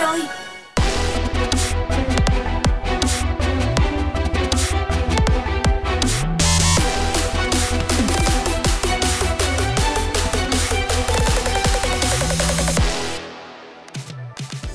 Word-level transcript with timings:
rồi 0.00 0.39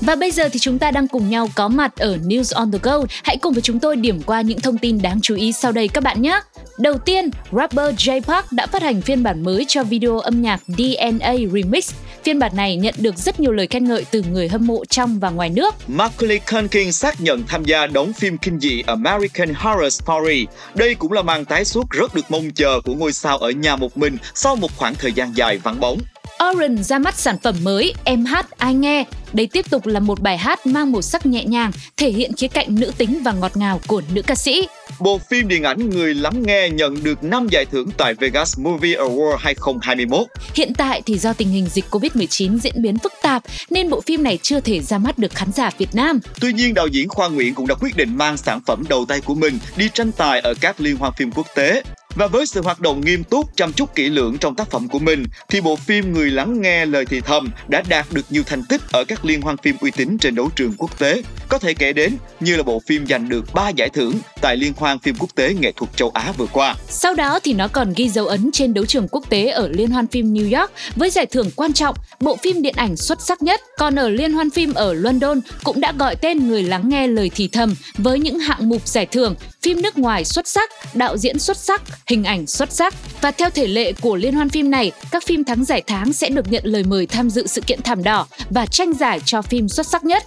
Và 0.05 0.15
bây 0.15 0.31
giờ 0.31 0.49
thì 0.49 0.59
chúng 0.59 0.79
ta 0.79 0.91
đang 0.91 1.07
cùng 1.07 1.29
nhau 1.29 1.49
có 1.55 1.67
mặt 1.67 1.95
ở 1.97 2.17
News 2.17 2.55
on 2.55 2.71
the 2.71 2.79
Go. 2.83 2.97
Hãy 3.23 3.37
cùng 3.37 3.53
với 3.53 3.61
chúng 3.61 3.79
tôi 3.79 3.95
điểm 3.95 4.21
qua 4.25 4.41
những 4.41 4.59
thông 4.59 4.77
tin 4.77 5.01
đáng 5.01 5.19
chú 5.21 5.35
ý 5.35 5.51
sau 5.51 5.71
đây 5.71 5.87
các 5.87 6.03
bạn 6.03 6.21
nhé. 6.21 6.39
Đầu 6.77 6.97
tiên, 6.97 7.29
rapper 7.51 7.95
Jay 7.95 8.21
Park 8.21 8.51
đã 8.51 8.67
phát 8.67 8.81
hành 8.81 9.01
phiên 9.01 9.23
bản 9.23 9.43
mới 9.43 9.65
cho 9.67 9.83
video 9.83 10.19
âm 10.19 10.41
nhạc 10.41 10.61
DNA 10.67 11.33
Remix. 11.53 11.93
Phiên 12.23 12.39
bản 12.39 12.51
này 12.55 12.75
nhận 12.75 12.95
được 12.97 13.17
rất 13.17 13.39
nhiều 13.39 13.51
lời 13.51 13.67
khen 13.67 13.85
ngợi 13.85 14.05
từ 14.11 14.23
người 14.31 14.47
hâm 14.47 14.67
mộ 14.67 14.85
trong 14.85 15.19
và 15.19 15.29
ngoài 15.29 15.49
nước. 15.49 15.75
Macaulay 15.87 16.39
Culkin 16.51 16.91
xác 16.91 17.21
nhận 17.21 17.43
tham 17.47 17.65
gia 17.65 17.87
đóng 17.87 18.13
phim 18.13 18.37
kinh 18.37 18.59
dị 18.59 18.81
American 18.87 19.53
Horror 19.53 19.93
Story. 19.93 20.45
Đây 20.75 20.95
cũng 20.95 21.11
là 21.11 21.21
màn 21.21 21.45
tái 21.45 21.65
xuất 21.65 21.85
rất 21.89 22.15
được 22.15 22.31
mong 22.31 22.51
chờ 22.55 22.81
của 22.85 22.95
ngôi 22.95 23.13
sao 23.13 23.37
ở 23.37 23.49
nhà 23.49 23.75
một 23.75 23.97
mình 23.97 24.17
sau 24.35 24.55
một 24.55 24.77
khoảng 24.77 24.95
thời 24.95 25.13
gian 25.13 25.31
dài 25.35 25.57
vắng 25.57 25.79
bóng. 25.79 25.99
Oren 26.43 26.83
ra 26.83 26.99
mắt 26.99 27.15
sản 27.15 27.37
phẩm 27.43 27.55
mới 27.63 27.93
Em 28.03 28.25
hát 28.25 28.57
ai 28.57 28.73
nghe. 28.73 29.05
Đây 29.33 29.47
tiếp 29.47 29.65
tục 29.69 29.85
là 29.85 29.99
một 29.99 30.21
bài 30.21 30.37
hát 30.37 30.65
mang 30.65 30.91
màu 30.91 31.01
sắc 31.01 31.25
nhẹ 31.25 31.45
nhàng, 31.45 31.71
thể 31.97 32.09
hiện 32.09 32.31
khía 32.33 32.47
cạnh 32.47 32.75
nữ 32.79 32.91
tính 32.97 33.19
và 33.23 33.31
ngọt 33.31 33.57
ngào 33.57 33.81
của 33.87 34.01
nữ 34.13 34.21
ca 34.21 34.35
sĩ. 34.35 34.67
Bộ 34.99 35.17
phim 35.29 35.47
điện 35.47 35.63
ảnh 35.63 35.89
Người 35.89 36.13
lắng 36.13 36.43
nghe 36.43 36.69
nhận 36.69 37.03
được 37.03 37.23
5 37.23 37.47
giải 37.51 37.65
thưởng 37.65 37.89
tại 37.97 38.13
Vegas 38.13 38.59
Movie 38.59 38.95
Award 38.95 39.35
2021. 39.39 40.27
Hiện 40.53 40.73
tại 40.73 41.01
thì 41.05 41.17
do 41.17 41.33
tình 41.33 41.49
hình 41.49 41.65
dịch 41.65 41.85
Covid-19 41.91 42.59
diễn 42.59 42.81
biến 42.81 42.97
phức 42.97 43.13
tạp 43.21 43.43
nên 43.69 43.89
bộ 43.89 44.01
phim 44.01 44.23
này 44.23 44.39
chưa 44.41 44.59
thể 44.59 44.79
ra 44.79 44.97
mắt 44.97 45.17
được 45.17 45.31
khán 45.31 45.51
giả 45.51 45.69
Việt 45.77 45.95
Nam. 45.95 46.19
Tuy 46.41 46.53
nhiên, 46.53 46.73
đạo 46.73 46.87
diễn 46.87 47.09
Khoa 47.09 47.29
Nguyễn 47.29 47.55
cũng 47.55 47.67
đã 47.67 47.75
quyết 47.75 47.97
định 47.97 48.17
mang 48.17 48.37
sản 48.37 48.59
phẩm 48.65 48.83
đầu 48.89 49.05
tay 49.05 49.21
của 49.21 49.35
mình 49.35 49.59
đi 49.77 49.89
tranh 49.93 50.11
tài 50.11 50.39
ở 50.39 50.53
các 50.61 50.81
liên 50.81 50.97
hoan 50.97 51.13
phim 51.17 51.31
quốc 51.31 51.47
tế. 51.55 51.81
Và 52.15 52.27
với 52.27 52.45
sự 52.45 52.61
hoạt 52.61 52.79
động 52.79 53.01
nghiêm 53.01 53.23
túc, 53.23 53.57
chăm 53.57 53.73
chút 53.73 53.95
kỹ 53.95 54.09
lưỡng 54.09 54.37
trong 54.37 54.55
tác 54.55 54.71
phẩm 54.71 54.87
của 54.89 54.99
mình, 54.99 55.25
thì 55.49 55.61
bộ 55.61 55.75
phim 55.75 56.13
Người 56.13 56.31
lắng 56.31 56.61
nghe 56.61 56.85
lời 56.85 57.05
thì 57.05 57.21
thầm 57.21 57.49
đã 57.67 57.83
đạt 57.89 58.05
được 58.11 58.25
nhiều 58.29 58.43
thành 58.45 58.63
tích 58.69 58.81
ở 58.91 59.03
các 59.07 59.25
liên 59.25 59.41
hoan 59.41 59.57
phim 59.57 59.75
uy 59.81 59.91
tín 59.91 60.17
trên 60.17 60.35
đấu 60.35 60.49
trường 60.55 60.73
quốc 60.77 60.99
tế. 60.99 61.21
Có 61.49 61.57
thể 61.57 61.73
kể 61.73 61.93
đến 61.93 62.17
như 62.39 62.55
là 62.55 62.63
bộ 62.63 62.81
phim 62.87 63.07
giành 63.07 63.29
được 63.29 63.53
3 63.53 63.69
giải 63.69 63.89
thưởng 63.89 64.13
tại 64.41 64.57
Liên 64.57 64.73
hoan 64.75 64.99
phim 64.99 65.15
quốc 65.19 65.29
tế 65.35 65.53
nghệ 65.53 65.71
thuật 65.71 65.97
châu 65.97 66.09
Á 66.09 66.31
vừa 66.37 66.45
qua. 66.45 66.75
Sau 66.89 67.13
đó 67.13 67.39
thì 67.43 67.53
nó 67.53 67.67
còn 67.67 67.93
ghi 67.95 68.09
dấu 68.09 68.27
ấn 68.27 68.49
trên 68.53 68.73
đấu 68.73 68.85
trường 68.85 69.07
quốc 69.07 69.29
tế 69.29 69.49
ở 69.49 69.67
Liên 69.67 69.91
hoan 69.91 70.07
phim 70.07 70.33
New 70.33 70.59
York 70.59 70.71
với 70.95 71.09
giải 71.09 71.25
thưởng 71.25 71.51
quan 71.55 71.73
trọng 71.73 71.95
bộ 72.19 72.35
phim 72.35 72.61
điện 72.61 72.75
ảnh 72.77 72.95
xuất 72.95 73.21
sắc 73.21 73.41
nhất. 73.41 73.61
Còn 73.77 73.95
ở 73.95 74.09
Liên 74.09 74.33
hoan 74.33 74.49
phim 74.49 74.73
ở 74.73 74.93
London 74.93 75.39
cũng 75.63 75.81
đã 75.81 75.93
gọi 75.99 76.15
tên 76.15 76.47
Người 76.47 76.63
lắng 76.63 76.89
nghe 76.89 77.07
lời 77.07 77.31
thì 77.35 77.47
thầm 77.47 77.75
với 77.97 78.19
những 78.19 78.39
hạng 78.39 78.69
mục 78.69 78.87
giải 78.87 79.05
thưởng 79.05 79.35
phim 79.65 79.81
nước 79.81 79.97
ngoài 79.97 80.25
xuất 80.25 80.47
sắc, 80.47 80.71
đạo 80.93 81.17
diễn 81.17 81.39
xuất 81.39 81.57
sắc, 81.57 81.81
hình 82.07 82.23
ảnh 82.23 82.47
xuất 82.47 82.71
sắc. 82.71 82.93
Và 83.21 83.31
theo 83.31 83.49
thể 83.49 83.67
lệ 83.67 83.93
của 84.01 84.15
liên 84.15 84.33
hoan 84.33 84.49
phim 84.49 84.71
này, 84.71 84.91
các 85.11 85.23
phim 85.25 85.43
thắng 85.43 85.65
giải 85.65 85.83
tháng 85.87 86.13
sẽ 86.13 86.29
được 86.29 86.51
nhận 86.51 86.65
lời 86.65 86.83
mời 86.83 87.07
tham 87.07 87.29
dự 87.29 87.47
sự 87.47 87.61
kiện 87.61 87.81
thảm 87.81 88.03
đỏ 88.03 88.27
và 88.49 88.65
tranh 88.65 88.93
giải 88.93 89.19
cho 89.25 89.41
phim 89.41 89.69
xuất 89.69 89.87
sắc 89.87 90.03
nhất. 90.03 90.23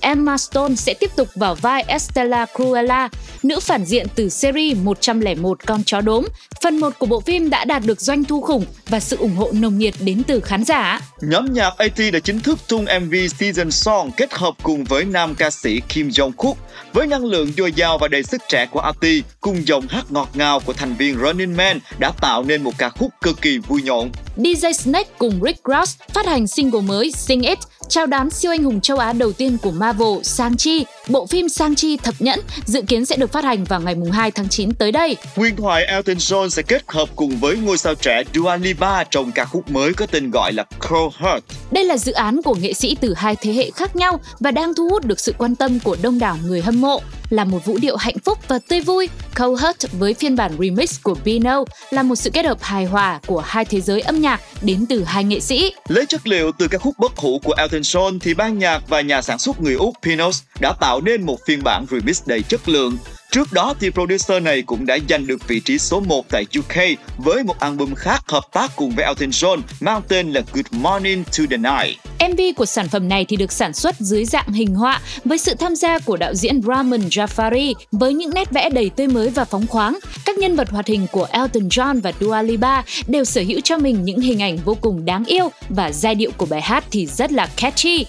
Emma 0.00 0.38
Stone 0.38 0.74
sẽ 0.74 0.94
tiếp 0.94 1.10
tục 1.16 1.28
vào 1.34 1.54
vai 1.54 1.84
Estella 1.86 2.46
Cruella, 2.56 3.08
nữ 3.42 3.60
phản 3.60 3.84
diện 3.84 4.06
từ 4.14 4.28
series 4.28 4.78
101 4.82 5.66
con 5.66 5.84
chó 5.84 6.00
đốm. 6.00 6.24
Phần 6.62 6.76
1 6.76 6.98
của 6.98 7.06
bộ 7.06 7.20
phim 7.20 7.50
đã 7.50 7.64
đạt 7.64 7.82
được 7.84 8.00
doanh 8.00 8.24
thu 8.24 8.40
khủng 8.40 8.64
và 8.88 9.00
sự 9.00 9.16
ủng 9.16 9.36
hộ 9.36 9.50
nồng 9.52 9.78
nhiệt 9.78 9.94
đến 10.00 10.22
từ 10.26 10.40
khán 10.40 10.64
giả. 10.64 11.00
Nhóm 11.20 11.52
nhạc 11.52 11.72
AT 11.78 11.98
đã 12.12 12.18
chính 12.18 12.40
thức 12.40 12.58
tung 12.68 12.86
MV 13.00 13.14
Season 13.38 13.70
Song 13.70 14.10
kết 14.16 14.34
hợp 14.34 14.54
cùng 14.62 14.84
với 14.84 15.04
nam 15.04 15.34
ca 15.34 15.50
sĩ 15.50 15.80
Kim 15.88 16.08
Jong-kook. 16.08 16.54
Với 16.92 17.06
năng 17.06 17.24
lượng 17.24 17.52
dồi 17.56 17.72
dào 17.72 17.98
và 17.98 18.08
đầy 18.08 18.22
sức 18.22 18.42
trẻ 18.48 18.66
của 18.70 18.80
AT 18.80 19.04
cùng 19.40 19.66
giọng 19.66 19.86
hát 19.88 20.04
ngọt 20.08 20.28
ngào 20.34 20.60
của 20.60 20.72
thành 20.72 20.94
viên 20.98 21.18
Running 21.18 21.56
Man 21.56 21.78
đã 21.98 22.12
tạo 22.20 22.42
nên 22.42 22.62
một 22.62 22.72
ca 22.78 22.88
khúc 22.88 23.10
cực 23.22 23.42
kỳ 23.42 23.58
vui 23.58 23.82
nhộn. 23.82 24.10
DJ 24.36 24.72
Snake 24.72 25.10
cùng 25.18 25.40
Rick 25.44 25.60
Ross 25.64 25.96
phát 26.08 26.26
hành 26.26 26.46
single 26.46 26.80
mới 26.80 27.12
Sing 27.12 27.42
It 27.42 27.58
chào 27.90 28.06
đón 28.06 28.30
siêu 28.30 28.50
anh 28.50 28.64
hùng 28.64 28.80
châu 28.80 28.98
Á 28.98 29.12
đầu 29.12 29.32
tiên 29.32 29.58
của 29.62 29.70
Marvel 29.70 30.22
Sang-chi. 30.22 30.84
Bộ 31.08 31.26
phim 31.26 31.48
Sang-chi 31.48 31.96
thập 31.96 32.14
nhẫn 32.18 32.40
dự 32.64 32.82
kiến 32.82 33.06
sẽ 33.06 33.16
được 33.16 33.32
phát 33.32 33.44
hành 33.44 33.64
vào 33.64 33.80
ngày 33.80 33.96
2 34.12 34.30
tháng 34.30 34.48
9 34.48 34.74
tới 34.74 34.92
đây. 34.92 35.16
Huyền 35.36 35.56
thoại 35.56 35.84
Elton 35.84 36.16
John 36.16 36.48
sẽ 36.48 36.62
kết 36.62 36.82
hợp 36.86 37.08
cùng 37.16 37.36
với 37.36 37.56
ngôi 37.56 37.78
sao 37.78 37.94
trẻ 37.94 38.22
Dua 38.34 38.56
Lipa 38.56 39.04
trong 39.04 39.32
ca 39.32 39.44
khúc 39.44 39.70
mới 39.70 39.94
có 39.94 40.06
tên 40.06 40.30
gọi 40.30 40.52
là 40.52 40.64
Cold 40.90 41.14
Heart. 41.16 41.44
Đây 41.70 41.84
là 41.84 41.96
dự 41.96 42.12
án 42.12 42.42
của 42.42 42.54
nghệ 42.54 42.72
sĩ 42.72 42.96
từ 43.00 43.14
hai 43.14 43.36
thế 43.36 43.52
hệ 43.52 43.70
khác 43.70 43.96
nhau 43.96 44.20
và 44.40 44.50
đang 44.50 44.74
thu 44.74 44.88
hút 44.90 45.04
được 45.04 45.20
sự 45.20 45.34
quan 45.38 45.56
tâm 45.56 45.80
của 45.80 45.96
đông 46.02 46.18
đảo 46.18 46.38
người 46.46 46.60
hâm 46.60 46.80
mộ. 46.80 47.00
Là 47.30 47.44
một 47.44 47.64
vũ 47.64 47.78
điệu 47.78 47.96
hạnh 47.96 48.18
phúc 48.24 48.38
và 48.48 48.58
tươi 48.68 48.80
vui, 48.80 49.08
Cold 49.38 49.62
Heart 49.62 49.86
với 49.92 50.14
phiên 50.14 50.36
bản 50.36 50.52
remix 50.58 51.02
của 51.02 51.16
Bino 51.24 51.64
là 51.90 52.02
một 52.02 52.14
sự 52.14 52.30
kết 52.30 52.44
hợp 52.44 52.58
hài 52.60 52.84
hòa 52.84 53.20
của 53.26 53.40
hai 53.40 53.64
thế 53.64 53.80
giới 53.80 54.00
âm 54.00 54.20
nhạc 54.20 54.40
đến 54.62 54.86
từ 54.88 55.04
hai 55.04 55.24
nghệ 55.24 55.40
sĩ. 55.40 55.72
Lấy 55.88 56.06
chất 56.06 56.26
liệu 56.26 56.52
từ 56.58 56.68
các 56.68 56.80
khúc 56.80 56.98
bất 56.98 57.16
hủ 57.16 57.40
của 57.44 57.54
Elton 57.56 57.80
John 57.80 58.18
thì 58.20 58.34
ban 58.34 58.58
nhạc 58.58 58.88
và 58.88 59.00
nhà 59.00 59.22
sản 59.22 59.38
xuất 59.38 59.60
người 59.60 59.74
Úc 59.74 59.94
Pinos 60.02 60.42
đã 60.60 60.72
tạo 60.80 61.00
nên 61.00 61.26
một 61.26 61.38
phiên 61.46 61.62
bản 61.62 61.86
remix 61.90 62.22
đầy 62.26 62.42
chất 62.42 62.68
lượng. 62.68 62.96
Trước 63.30 63.52
đó 63.52 63.74
thì 63.80 63.90
producer 63.90 64.42
này 64.42 64.62
cũng 64.62 64.86
đã 64.86 64.98
giành 65.08 65.26
được 65.26 65.48
vị 65.48 65.60
trí 65.60 65.78
số 65.78 66.00
1 66.00 66.28
tại 66.28 66.44
UK 66.58 66.98
với 67.18 67.44
một 67.44 67.60
album 67.60 67.94
khác 67.94 68.22
hợp 68.28 68.44
tác 68.52 68.70
cùng 68.76 68.90
với 68.90 69.04
Elton 69.04 69.30
John, 69.30 69.60
mang 69.80 70.02
tên 70.08 70.32
là 70.32 70.40
Good 70.52 70.66
Morning 70.70 71.24
to 71.24 71.44
the 71.50 71.56
Night. 71.56 71.98
MV 72.32 72.40
của 72.56 72.66
sản 72.66 72.88
phẩm 72.88 73.08
này 73.08 73.24
thì 73.24 73.36
được 73.36 73.52
sản 73.52 73.72
xuất 73.72 74.00
dưới 74.00 74.24
dạng 74.24 74.52
hình 74.52 74.74
họa 74.74 75.00
với 75.24 75.38
sự 75.38 75.54
tham 75.54 75.76
gia 75.76 75.98
của 75.98 76.16
đạo 76.16 76.34
diễn 76.34 76.62
Rahman 76.62 77.00
Jafari 77.00 77.74
với 77.92 78.14
những 78.14 78.30
nét 78.34 78.50
vẽ 78.50 78.70
đầy 78.70 78.90
tươi 78.90 79.08
mới 79.08 79.30
và 79.30 79.44
phóng 79.44 79.66
khoáng. 79.66 79.98
Các 80.24 80.38
nhân 80.38 80.56
vật 80.56 80.70
hoạt 80.70 80.86
hình 80.86 81.06
của 81.12 81.26
Elton 81.30 81.68
John 81.68 82.00
và 82.00 82.12
Dua 82.20 82.42
Lipa 82.42 82.82
đều 83.06 83.24
sở 83.24 83.40
hữu 83.40 83.60
cho 83.64 83.78
mình 83.78 84.04
những 84.04 84.20
hình 84.20 84.42
ảnh 84.42 84.58
vô 84.64 84.76
cùng 84.80 85.04
đáng 85.04 85.24
yêu 85.24 85.50
và 85.68 85.92
giai 85.92 86.14
điệu 86.14 86.30
của 86.36 86.46
bài 86.46 86.60
hát 86.60 86.84
thì 86.90 87.06
rất 87.06 87.32
là 87.32 87.48
catchy. 87.56 88.06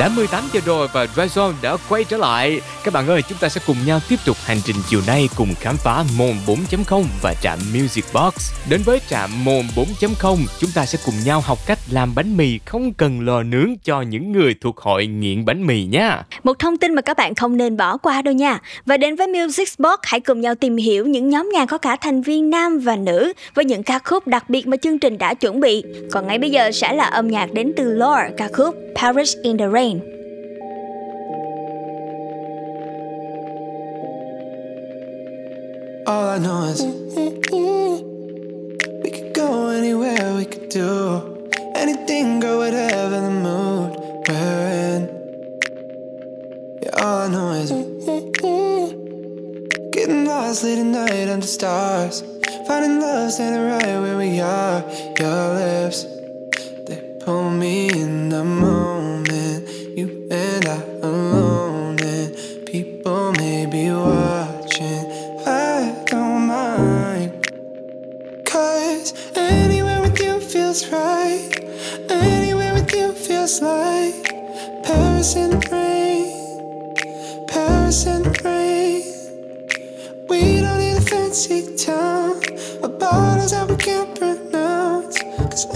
Đã 0.00 0.08
18 0.08 0.44
giờ 0.52 0.60
rồi 0.66 0.88
và 0.92 1.06
Dryzone 1.16 1.52
đã 1.62 1.76
quay 1.88 2.04
trở 2.04 2.16
lại. 2.16 2.60
Các 2.84 2.94
bạn 2.94 3.08
ơi, 3.08 3.22
chúng 3.28 3.38
ta 3.38 3.48
sẽ 3.48 3.60
cùng 3.66 3.76
nhau 3.86 4.00
tiếp 4.08 4.16
tục 4.26 4.36
hành 4.44 4.56
trình 4.64 4.76
chiều 4.88 5.00
nay 5.06 5.28
cùng 5.36 5.54
khám 5.60 5.76
phá 5.76 6.04
môn 6.18 6.32
4.0 6.46 7.04
và 7.22 7.34
trạm 7.42 7.58
Music 7.74 8.04
Box. 8.14 8.34
Đến 8.70 8.80
với 8.84 9.00
trạm 9.08 9.44
môn 9.44 9.62
4.0, 9.76 10.36
chúng 10.60 10.70
ta 10.74 10.86
sẽ 10.86 10.98
cùng 11.06 11.14
nhau 11.24 11.40
học 11.40 11.58
cách 11.66 11.78
làm 11.90 12.14
bánh 12.14 12.36
mì 12.36 12.58
không 12.64 12.92
cần 12.92 13.20
lò 13.20 13.42
nướng 13.42 13.74
cho 13.84 14.02
những 14.02 14.32
người 14.32 14.54
thuộc 14.60 14.78
hội 14.78 15.06
nghiện 15.06 15.44
bánh 15.44 15.66
mì 15.66 15.84
nha. 15.84 16.22
Một 16.44 16.58
thông 16.58 16.76
tin 16.76 16.94
mà 16.94 17.02
các 17.02 17.16
bạn 17.16 17.34
không 17.34 17.56
nên 17.56 17.76
bỏ 17.76 17.96
qua 17.96 18.22
đâu 18.22 18.34
nha. 18.34 18.58
Và 18.86 18.96
đến 18.96 19.16
với 19.16 19.26
Music 19.26 19.68
Box, 19.78 19.98
hãy 20.02 20.20
cùng 20.20 20.40
nhau 20.40 20.54
tìm 20.54 20.76
hiểu 20.76 21.06
những 21.06 21.30
nhóm 21.30 21.50
nhạc 21.52 21.66
có 21.66 21.78
cả 21.78 21.96
thành 21.96 22.22
viên 22.22 22.50
nam 22.50 22.78
và 22.78 22.96
nữ 22.96 23.32
với 23.54 23.64
những 23.64 23.82
ca 23.82 23.98
khúc 23.98 24.26
đặc 24.26 24.50
biệt 24.50 24.66
mà 24.66 24.76
chương 24.76 24.98
trình 24.98 25.18
đã 25.18 25.34
chuẩn 25.34 25.60
bị. 25.60 25.84
Còn 26.12 26.26
ngay 26.26 26.38
bây 26.38 26.50
giờ 26.50 26.70
sẽ 26.72 26.92
là 26.92 27.04
âm 27.04 27.28
nhạc 27.28 27.52
đến 27.52 27.72
từ 27.76 27.92
Lore, 27.92 28.30
ca 28.36 28.48
khúc 28.52 28.74
Paris 28.96 29.36
in 29.42 29.58
the 29.58 29.68
Rain. 29.72 29.89
All 36.06 36.28
I 36.28 36.38
know 36.38 36.64
is 36.66 36.84
we 39.02 39.10
could 39.10 39.34
go 39.34 39.68
anywhere, 39.70 40.34
we 40.36 40.44
could 40.44 40.68
do 40.68 41.50
anything, 41.74 42.38
go 42.38 42.58
whatever 42.58 43.20
the 43.20 43.30
mood 43.30 43.96
we're 44.28 44.68
in. 44.94 45.02
Yeah, 46.82 47.02
all 47.02 47.18
I 47.22 47.28
know 47.28 47.50
is 47.54 47.70
getting 49.90 50.24
lost 50.24 50.62
late 50.62 50.78
at 50.78 50.86
night 50.86 51.28
under 51.28 51.46
stars, 51.46 52.22
finding 52.68 53.00
love 53.00 53.32
standing 53.32 53.62
right 53.62 54.00
where 54.00 54.16
we 54.16 54.40
are. 54.40 54.84
Your 55.18 55.54
lips, 55.54 56.06
they 56.86 57.00
pull 57.20 57.50
me 57.50 57.90
in 57.90 58.28
the 58.28 58.44
moment. 58.44 59.39
You 59.96 60.28
and 60.30 60.66
I 60.66 60.82
alone, 61.02 61.98
and 62.00 62.66
people 62.66 63.32
may 63.32 63.66
be 63.66 63.90
watching. 63.90 65.04
I 65.44 66.04
don't 66.06 66.46
mind. 66.46 67.50
Cause 68.46 69.12
anywhere 69.34 70.00
with 70.00 70.20
you 70.20 70.38
feels 70.38 70.88
right. 70.92 71.50
Anywhere 72.08 72.74
with 72.74 72.94
you 72.94 73.12
feels 73.12 73.60
like 73.60 74.32
Paris 74.84 75.34
in 75.34 75.50
the 75.50 75.68
rain. 75.72 77.46
Paris 77.48 78.06
in 78.06 78.22
the 78.22 78.40
rain. 78.44 79.02
We 80.28 80.60
don't 80.60 80.78
need 80.78 80.98
a 80.98 81.00
fancy 81.00 81.74
town. 81.76 82.40
A 82.84 82.88
bottles 82.88 83.50
that 83.50 83.68
we 83.68 83.76
can't 83.76 84.16
pronounce. 84.16 85.18
Cause 85.50 85.66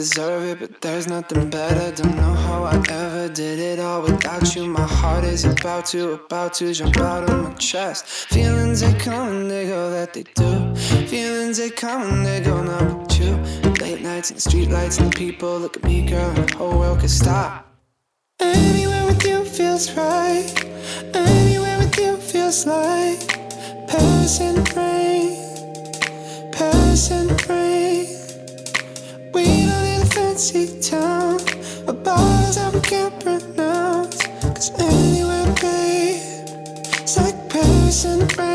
deserve 0.00 0.44
it, 0.44 0.58
but 0.60 0.80
there's 0.80 1.06
nothing 1.08 1.50
better. 1.50 1.94
Don't 2.02 2.16
know 2.16 2.34
how 2.46 2.64
I 2.64 2.76
ever 2.90 3.28
did 3.28 3.58
it 3.58 3.78
all 3.78 4.02
without 4.02 4.54
you. 4.54 4.64
My 4.66 4.86
heart 4.86 5.24
is 5.24 5.44
about 5.44 5.84
to, 5.86 6.12
about 6.12 6.54
to 6.54 6.72
jump 6.72 6.96
out 6.98 7.28
of 7.28 7.42
my 7.42 7.52
chest. 7.54 8.06
Feelings 8.32 8.80
they 8.80 8.94
come 8.94 9.28
and 9.28 9.50
they 9.50 9.66
go, 9.66 9.90
that 9.90 10.14
they 10.14 10.24
do. 10.34 10.99
Feelings 11.50 11.68
they 11.68 11.76
come 11.76 12.02
and 12.02 12.24
they 12.24 12.40
go, 12.40 12.62
not 12.62 13.08
with 13.08 13.18
you. 13.18 13.34
Late 13.84 14.02
nights 14.02 14.30
and 14.30 14.36
the 14.36 14.40
street 14.40 14.70
lights 14.70 14.98
and 14.98 15.12
the 15.12 15.16
people 15.16 15.58
look 15.58 15.76
at 15.76 15.82
me, 15.82 16.06
girl, 16.06 16.30
and 16.30 16.48
the 16.48 16.56
whole 16.56 16.78
world 16.78 17.00
could 17.00 17.10
stop. 17.10 17.66
Anywhere 18.38 19.06
with 19.06 19.24
you 19.26 19.44
feels 19.44 19.90
right. 19.96 20.46
Anywhere 21.12 21.78
with 21.78 21.98
you 21.98 22.16
feels 22.18 22.66
like 22.66 23.18
Paris 23.88 24.38
the 24.38 24.62
rain. 24.76 26.52
Paris 26.52 27.08
the 27.08 27.34
rain. 27.48 28.06
We 29.34 29.44
don't 29.66 29.84
need 29.88 30.02
a 30.02 30.06
fancy 30.06 30.80
town. 30.80 31.40
A 31.88 31.92
bottles 31.92 32.54
that 32.54 32.72
we 32.72 32.80
can't 32.80 33.18
pronounce. 33.18 34.22
Cause 34.54 34.70
anywhere, 34.78 35.52
babe, 35.60 36.22
it's 37.02 37.16
like 37.16 37.50
Paris 37.50 38.04
the 38.04 38.36
rain. 38.38 38.49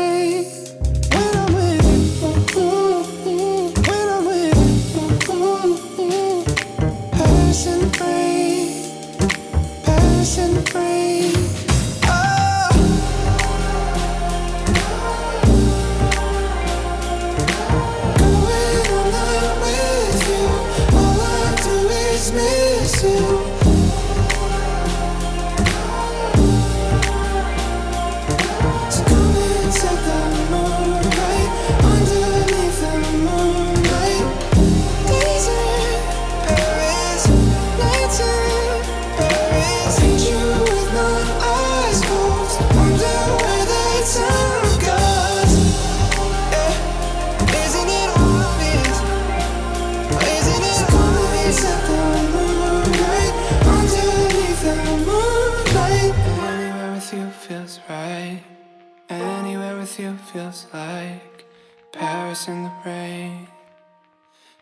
Feels 60.56 60.66
like 60.72 61.44
Paris 61.92 62.48
in 62.48 62.64
the 62.64 62.70
rain. 62.84 63.46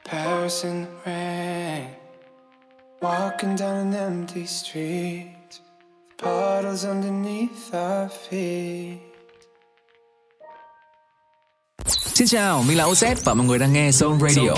Paris 0.04 0.64
in 0.64 0.84
the 0.84 0.90
rain. 1.06 1.88
Walking 3.00 3.56
down 3.56 3.76
an 3.76 3.94
empty 3.94 4.46
street. 4.46 5.60
Puddles 6.18 6.84
underneath 6.84 7.74
our 7.74 8.10
feet. 8.30 8.98
Xin 12.14 12.28
chào, 12.28 12.62
mình 12.62 12.78
là 12.78 12.84
OZ 12.84 13.14
và 13.24 13.34
mọi 13.34 13.46
người 13.46 13.58
đang 13.58 13.72
nghe 13.72 13.90
Zone 13.90 14.20
Radio. 14.20 14.54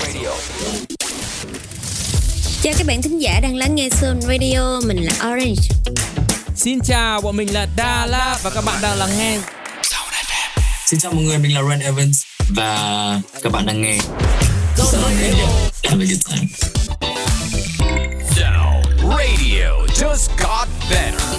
Chào 2.61 2.73
các 2.77 2.87
bạn 2.87 3.01
thính 3.01 3.21
giả 3.21 3.39
đang 3.43 3.55
lắng 3.55 3.75
nghe 3.75 3.89
Sun 3.89 4.21
Radio, 4.21 4.79
mình 4.87 5.05
là 5.05 5.13
Orange. 5.13 5.61
Xin 6.55 6.79
chào, 6.79 7.21
bọn 7.21 7.37
mình 7.37 7.53
là 7.53 7.67
Đà 7.77 8.05
La 8.05 8.39
và 8.43 8.49
các 8.49 8.63
bạn 8.65 8.77
đang 8.81 8.97
lắng 8.97 9.09
nghe 9.17 9.39
Xin 10.87 10.99
chào 10.99 11.11
mọi 11.11 11.23
người, 11.23 11.37
mình 11.37 11.55
là 11.55 11.61
Ren 11.69 11.79
Evans 11.79 12.23
và 12.49 13.21
các 13.43 13.51
bạn 13.51 13.65
đang 13.65 13.81
nghe 13.81 13.97
Zone 14.77 15.15
Radio. 15.21 15.47
Have 15.83 16.03
a 16.03 16.07
good 16.07 16.27
time. 16.29 16.47
Zone 18.35 18.83
Radio 19.01 19.87
just 19.87 20.29
got 20.39 20.67
better. 20.89 21.37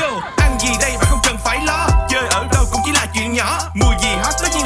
Yo, 0.00 0.20
ăn 0.36 0.58
gì 0.60 0.68
đây 0.80 0.92
mà 0.98 1.04
không 1.04 1.20
cần 1.24 1.36
phải 1.44 1.58
lo 1.64 1.88
Chơi 2.10 2.28
ở 2.28 2.46
đâu 2.52 2.64
cũng 2.72 2.80
chỉ 2.84 2.92
là 2.92 3.06
chuyện 3.14 3.32
nhỏ 3.32 3.60
Mùi 3.74 3.94
gì 4.02 4.08
hot 4.22 4.34
nó 4.42 4.48
chỉ 4.52 4.59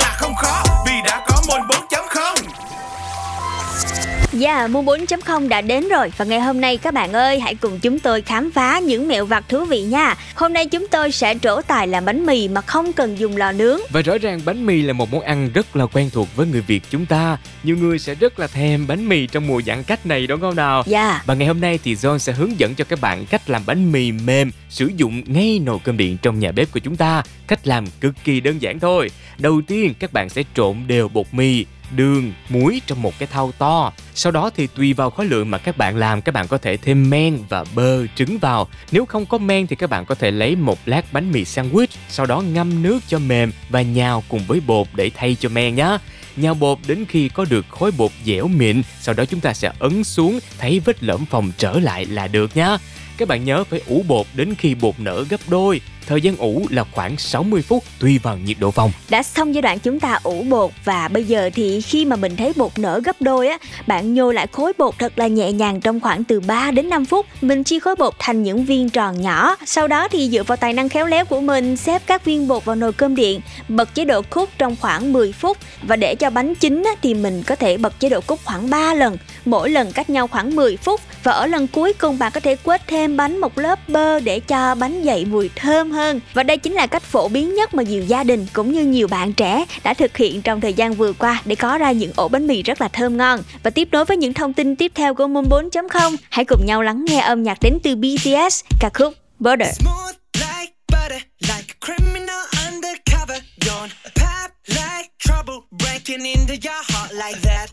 Yeah, 4.40 4.70
Moon 4.70 4.84
4.0 4.84 5.48
đã 5.48 5.60
đến 5.60 5.88
rồi 5.88 6.12
và 6.16 6.24
ngày 6.24 6.40
hôm 6.40 6.60
nay 6.60 6.76
các 6.76 6.94
bạn 6.94 7.12
ơi 7.12 7.40
hãy 7.40 7.54
cùng 7.54 7.78
chúng 7.80 7.98
tôi 7.98 8.22
khám 8.22 8.50
phá 8.50 8.78
những 8.78 9.08
mẹo 9.08 9.26
vặt 9.26 9.44
thú 9.48 9.64
vị 9.64 9.82
nha. 9.82 10.14
Hôm 10.34 10.52
nay 10.52 10.66
chúng 10.66 10.88
tôi 10.88 11.12
sẽ 11.12 11.34
trổ 11.42 11.62
tài 11.62 11.86
làm 11.86 12.04
bánh 12.04 12.26
mì 12.26 12.48
mà 12.48 12.60
không 12.60 12.92
cần 12.92 13.18
dùng 13.18 13.36
lò 13.36 13.52
nướng. 13.52 13.80
Và 13.90 14.00
rõ 14.00 14.18
ràng 14.18 14.40
bánh 14.44 14.66
mì 14.66 14.82
là 14.82 14.92
một 14.92 15.12
món 15.12 15.20
ăn 15.20 15.50
rất 15.54 15.76
là 15.76 15.86
quen 15.86 16.10
thuộc 16.12 16.36
với 16.36 16.46
người 16.46 16.60
Việt 16.60 16.82
chúng 16.90 17.06
ta. 17.06 17.38
Nhiều 17.62 17.76
người 17.76 17.98
sẽ 17.98 18.14
rất 18.14 18.38
là 18.38 18.46
thèm 18.46 18.86
bánh 18.86 19.08
mì 19.08 19.26
trong 19.26 19.46
mùa 19.46 19.62
giãn 19.66 19.82
cách 19.82 20.06
này 20.06 20.26
đúng 20.26 20.40
không 20.40 20.56
nào? 20.56 20.82
Yeah. 20.90 21.26
Và 21.26 21.34
ngày 21.34 21.48
hôm 21.48 21.60
nay 21.60 21.78
thì 21.84 21.94
John 21.94 22.18
sẽ 22.18 22.32
hướng 22.32 22.60
dẫn 22.60 22.74
cho 22.74 22.84
các 22.84 23.00
bạn 23.00 23.26
cách 23.26 23.50
làm 23.50 23.62
bánh 23.66 23.92
mì 23.92 24.12
mềm 24.12 24.50
sử 24.68 24.90
dụng 24.96 25.22
ngay 25.26 25.58
nồi 25.64 25.78
cơm 25.84 25.96
điện 25.96 26.16
trong 26.22 26.38
nhà 26.38 26.52
bếp 26.52 26.72
của 26.72 26.80
chúng 26.80 26.96
ta. 26.96 27.22
Cách 27.46 27.66
làm 27.66 27.86
cực 28.00 28.14
kỳ 28.24 28.40
đơn 28.40 28.62
giản 28.62 28.78
thôi. 28.78 29.10
Đầu 29.38 29.62
tiên 29.66 29.94
các 29.98 30.12
bạn 30.12 30.28
sẽ 30.28 30.42
trộn 30.54 30.76
đều 30.86 31.08
bột 31.08 31.26
mì, 31.32 31.64
đường, 31.96 32.32
muối 32.48 32.80
trong 32.86 33.02
một 33.02 33.18
cái 33.18 33.28
thau 33.32 33.52
to. 33.58 33.92
Sau 34.14 34.32
đó 34.32 34.50
thì 34.56 34.66
tùy 34.66 34.92
vào 34.92 35.10
khối 35.10 35.26
lượng 35.26 35.50
mà 35.50 35.58
các 35.58 35.76
bạn 35.76 35.96
làm, 35.96 36.22
các 36.22 36.32
bạn 36.32 36.48
có 36.48 36.58
thể 36.58 36.76
thêm 36.76 37.10
men 37.10 37.38
và 37.48 37.64
bơ, 37.74 38.06
trứng 38.06 38.38
vào. 38.38 38.68
Nếu 38.92 39.06
không 39.06 39.26
có 39.26 39.38
men 39.38 39.66
thì 39.66 39.76
các 39.76 39.90
bạn 39.90 40.04
có 40.04 40.14
thể 40.14 40.30
lấy 40.30 40.56
một 40.56 40.78
lát 40.86 41.12
bánh 41.12 41.32
mì 41.32 41.44
sandwich, 41.44 41.86
sau 42.08 42.26
đó 42.26 42.40
ngâm 42.40 42.82
nước 42.82 43.00
cho 43.08 43.18
mềm 43.18 43.52
và 43.70 43.82
nhào 43.82 44.24
cùng 44.28 44.44
với 44.46 44.60
bột 44.60 44.86
để 44.94 45.10
thay 45.16 45.36
cho 45.40 45.48
men 45.48 45.74
nhé. 45.74 45.98
Nhào 46.36 46.54
bột 46.54 46.78
đến 46.86 47.04
khi 47.08 47.28
có 47.28 47.44
được 47.50 47.66
khối 47.68 47.90
bột 47.90 48.10
dẻo 48.24 48.48
mịn, 48.48 48.82
sau 49.00 49.14
đó 49.14 49.24
chúng 49.24 49.40
ta 49.40 49.52
sẽ 49.52 49.72
ấn 49.78 50.04
xuống, 50.04 50.38
thấy 50.58 50.80
vết 50.80 51.02
lõm 51.02 51.26
phòng 51.26 51.52
trở 51.58 51.72
lại 51.72 52.06
là 52.06 52.26
được 52.26 52.56
nhé. 52.56 52.76
Các 53.16 53.28
bạn 53.28 53.44
nhớ 53.44 53.64
phải 53.64 53.80
ủ 53.86 54.04
bột 54.08 54.26
đến 54.34 54.54
khi 54.58 54.74
bột 54.74 54.94
nở 54.98 55.24
gấp 55.30 55.40
đôi. 55.48 55.80
Thời 56.06 56.20
gian 56.20 56.36
ủ 56.36 56.66
là 56.70 56.84
khoảng 56.92 57.18
60 57.18 57.62
phút 57.62 57.84
tùy 58.00 58.18
vào 58.22 58.38
nhiệt 58.38 58.56
độ 58.60 58.70
phòng. 58.70 58.92
Đã 59.10 59.22
xong 59.22 59.54
giai 59.54 59.62
đoạn 59.62 59.78
chúng 59.78 60.00
ta 60.00 60.18
ủ 60.22 60.42
bột 60.42 60.70
và 60.84 61.08
bây 61.08 61.24
giờ 61.24 61.50
thì 61.54 61.80
khi 61.80 62.04
mà 62.04 62.16
mình 62.16 62.36
thấy 62.36 62.52
bột 62.56 62.78
nở 62.78 63.00
gấp 63.04 63.22
đôi 63.22 63.48
á, 63.48 63.58
bạn 63.86 64.14
nhô 64.14 64.32
lại 64.32 64.46
khối 64.52 64.72
bột 64.78 64.94
thật 64.98 65.18
là 65.18 65.26
nhẹ 65.26 65.52
nhàng 65.52 65.80
trong 65.80 66.00
khoảng 66.00 66.24
từ 66.24 66.40
3 66.40 66.70
đến 66.70 66.88
5 66.88 67.04
phút. 67.04 67.26
Mình 67.40 67.64
chia 67.64 67.80
khối 67.80 67.96
bột 67.96 68.14
thành 68.18 68.42
những 68.42 68.64
viên 68.64 68.90
tròn 68.90 69.22
nhỏ. 69.22 69.56
Sau 69.66 69.88
đó 69.88 70.08
thì 70.08 70.28
dựa 70.30 70.42
vào 70.42 70.56
tài 70.56 70.72
năng 70.72 70.88
khéo 70.88 71.06
léo 71.06 71.24
của 71.24 71.40
mình 71.40 71.76
xếp 71.76 72.02
các 72.06 72.24
viên 72.24 72.48
bột 72.48 72.64
vào 72.64 72.76
nồi 72.76 72.92
cơm 72.92 73.16
điện, 73.16 73.40
bật 73.68 73.94
chế 73.94 74.04
độ 74.04 74.22
cút 74.22 74.48
trong 74.58 74.76
khoảng 74.80 75.12
10 75.12 75.32
phút 75.32 75.58
và 75.82 75.96
để 75.96 76.14
cho 76.14 76.30
bánh 76.30 76.54
chín 76.54 76.82
á, 76.84 76.92
thì 77.02 77.14
mình 77.14 77.42
có 77.42 77.56
thể 77.56 77.76
bật 77.76 78.00
chế 78.00 78.08
độ 78.08 78.20
cút 78.20 78.38
khoảng 78.44 78.70
3 78.70 78.94
lần, 78.94 79.16
mỗi 79.44 79.70
lần 79.70 79.92
cách 79.92 80.10
nhau 80.10 80.26
khoảng 80.26 80.56
10 80.56 80.76
phút 80.76 81.00
và 81.22 81.32
ở 81.32 81.46
lần 81.46 81.66
cuối 81.66 81.92
cùng 81.92 82.18
bạn 82.18 82.32
có 82.34 82.40
thể 82.40 82.56
quết 82.56 82.86
thêm 82.86 83.16
bánh 83.16 83.38
một 83.38 83.58
lớp 83.58 83.88
bơ 83.88 84.20
để 84.20 84.40
cho 84.40 84.74
bánh 84.74 85.02
dậy 85.02 85.24
mùi 85.24 85.50
thơm 85.56 85.90
hơn. 85.94 86.20
Và 86.34 86.42
đây 86.42 86.56
chính 86.56 86.72
là 86.72 86.86
cách 86.86 87.02
phổ 87.02 87.28
biến 87.28 87.54
nhất 87.54 87.74
mà 87.74 87.82
nhiều 87.82 88.04
gia 88.04 88.24
đình 88.24 88.46
cũng 88.52 88.72
như 88.72 88.84
nhiều 88.84 89.08
bạn 89.08 89.32
trẻ 89.32 89.64
đã 89.84 89.94
thực 89.94 90.16
hiện 90.16 90.42
trong 90.42 90.60
thời 90.60 90.72
gian 90.72 90.94
vừa 90.94 91.12
qua 91.12 91.42
để 91.44 91.54
có 91.54 91.78
ra 91.78 91.92
những 91.92 92.12
ổ 92.16 92.28
bánh 92.28 92.46
mì 92.46 92.62
rất 92.62 92.80
là 92.80 92.88
thơm 92.88 93.16
ngon. 93.16 93.42
Và 93.62 93.70
tiếp 93.70 93.88
nối 93.92 94.04
với 94.04 94.16
những 94.16 94.34
thông 94.34 94.52
tin 94.52 94.76
tiếp 94.76 94.92
theo 94.94 95.14
của 95.14 95.26
Moon 95.26 95.44
4.0, 95.44 96.16
hãy 96.30 96.44
cùng 96.44 96.66
nhau 96.66 96.82
lắng 96.82 97.04
nghe 97.08 97.20
âm 97.20 97.42
nhạc 97.42 97.58
đến 97.60 97.78
từ 97.82 97.96
BTS, 97.96 98.64
ca 98.80 98.90
khúc 98.94 99.14
Border. 99.38 99.68
Smooth 99.76 100.16
like 100.34 100.72
butter, 100.92 101.22
like 101.40 101.68
a 101.68 101.86
criminal 101.86 102.42
undercover. 102.66 103.38
Don't 103.66 103.90
pop 104.14 104.50
like 104.68 105.10
trouble, 105.18 105.60
breaking 105.70 106.24
into 106.24 106.54
your 106.54 106.82
heart 106.92 107.12
like 107.12 107.40
that. 107.42 107.66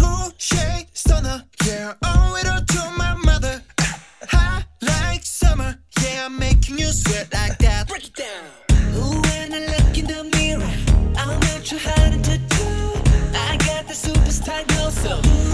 Cool 0.00 0.30
shade 0.38 0.86
stunner, 0.94 1.40
yeah, 1.66 1.94
owe 2.04 2.36
it 2.40 2.46
all 2.46 2.60
to 2.68 2.82
my 2.98 3.14
mother. 3.24 3.62
I'm 6.28 6.38
making 6.38 6.76
you 6.76 6.92
sweat 6.92 7.32
like 7.32 7.56
that. 7.60 7.88
Break 7.88 8.04
it 8.04 8.12
down. 8.12 8.44
Ooh, 8.96 9.18
when 9.22 9.54
I 9.54 9.60
look 9.60 9.96
in 9.96 10.04
the 10.04 10.24
mirror, 10.36 10.74
I'm 11.16 11.40
not 11.40 11.64
too 11.64 11.78
hard 11.80 12.22
to 12.22 12.36
do. 12.36 12.66
I 13.32 13.56
got 13.64 13.88
the 13.88 13.94
superstar 13.94 14.60
glow, 14.68 14.90
so 14.90 15.47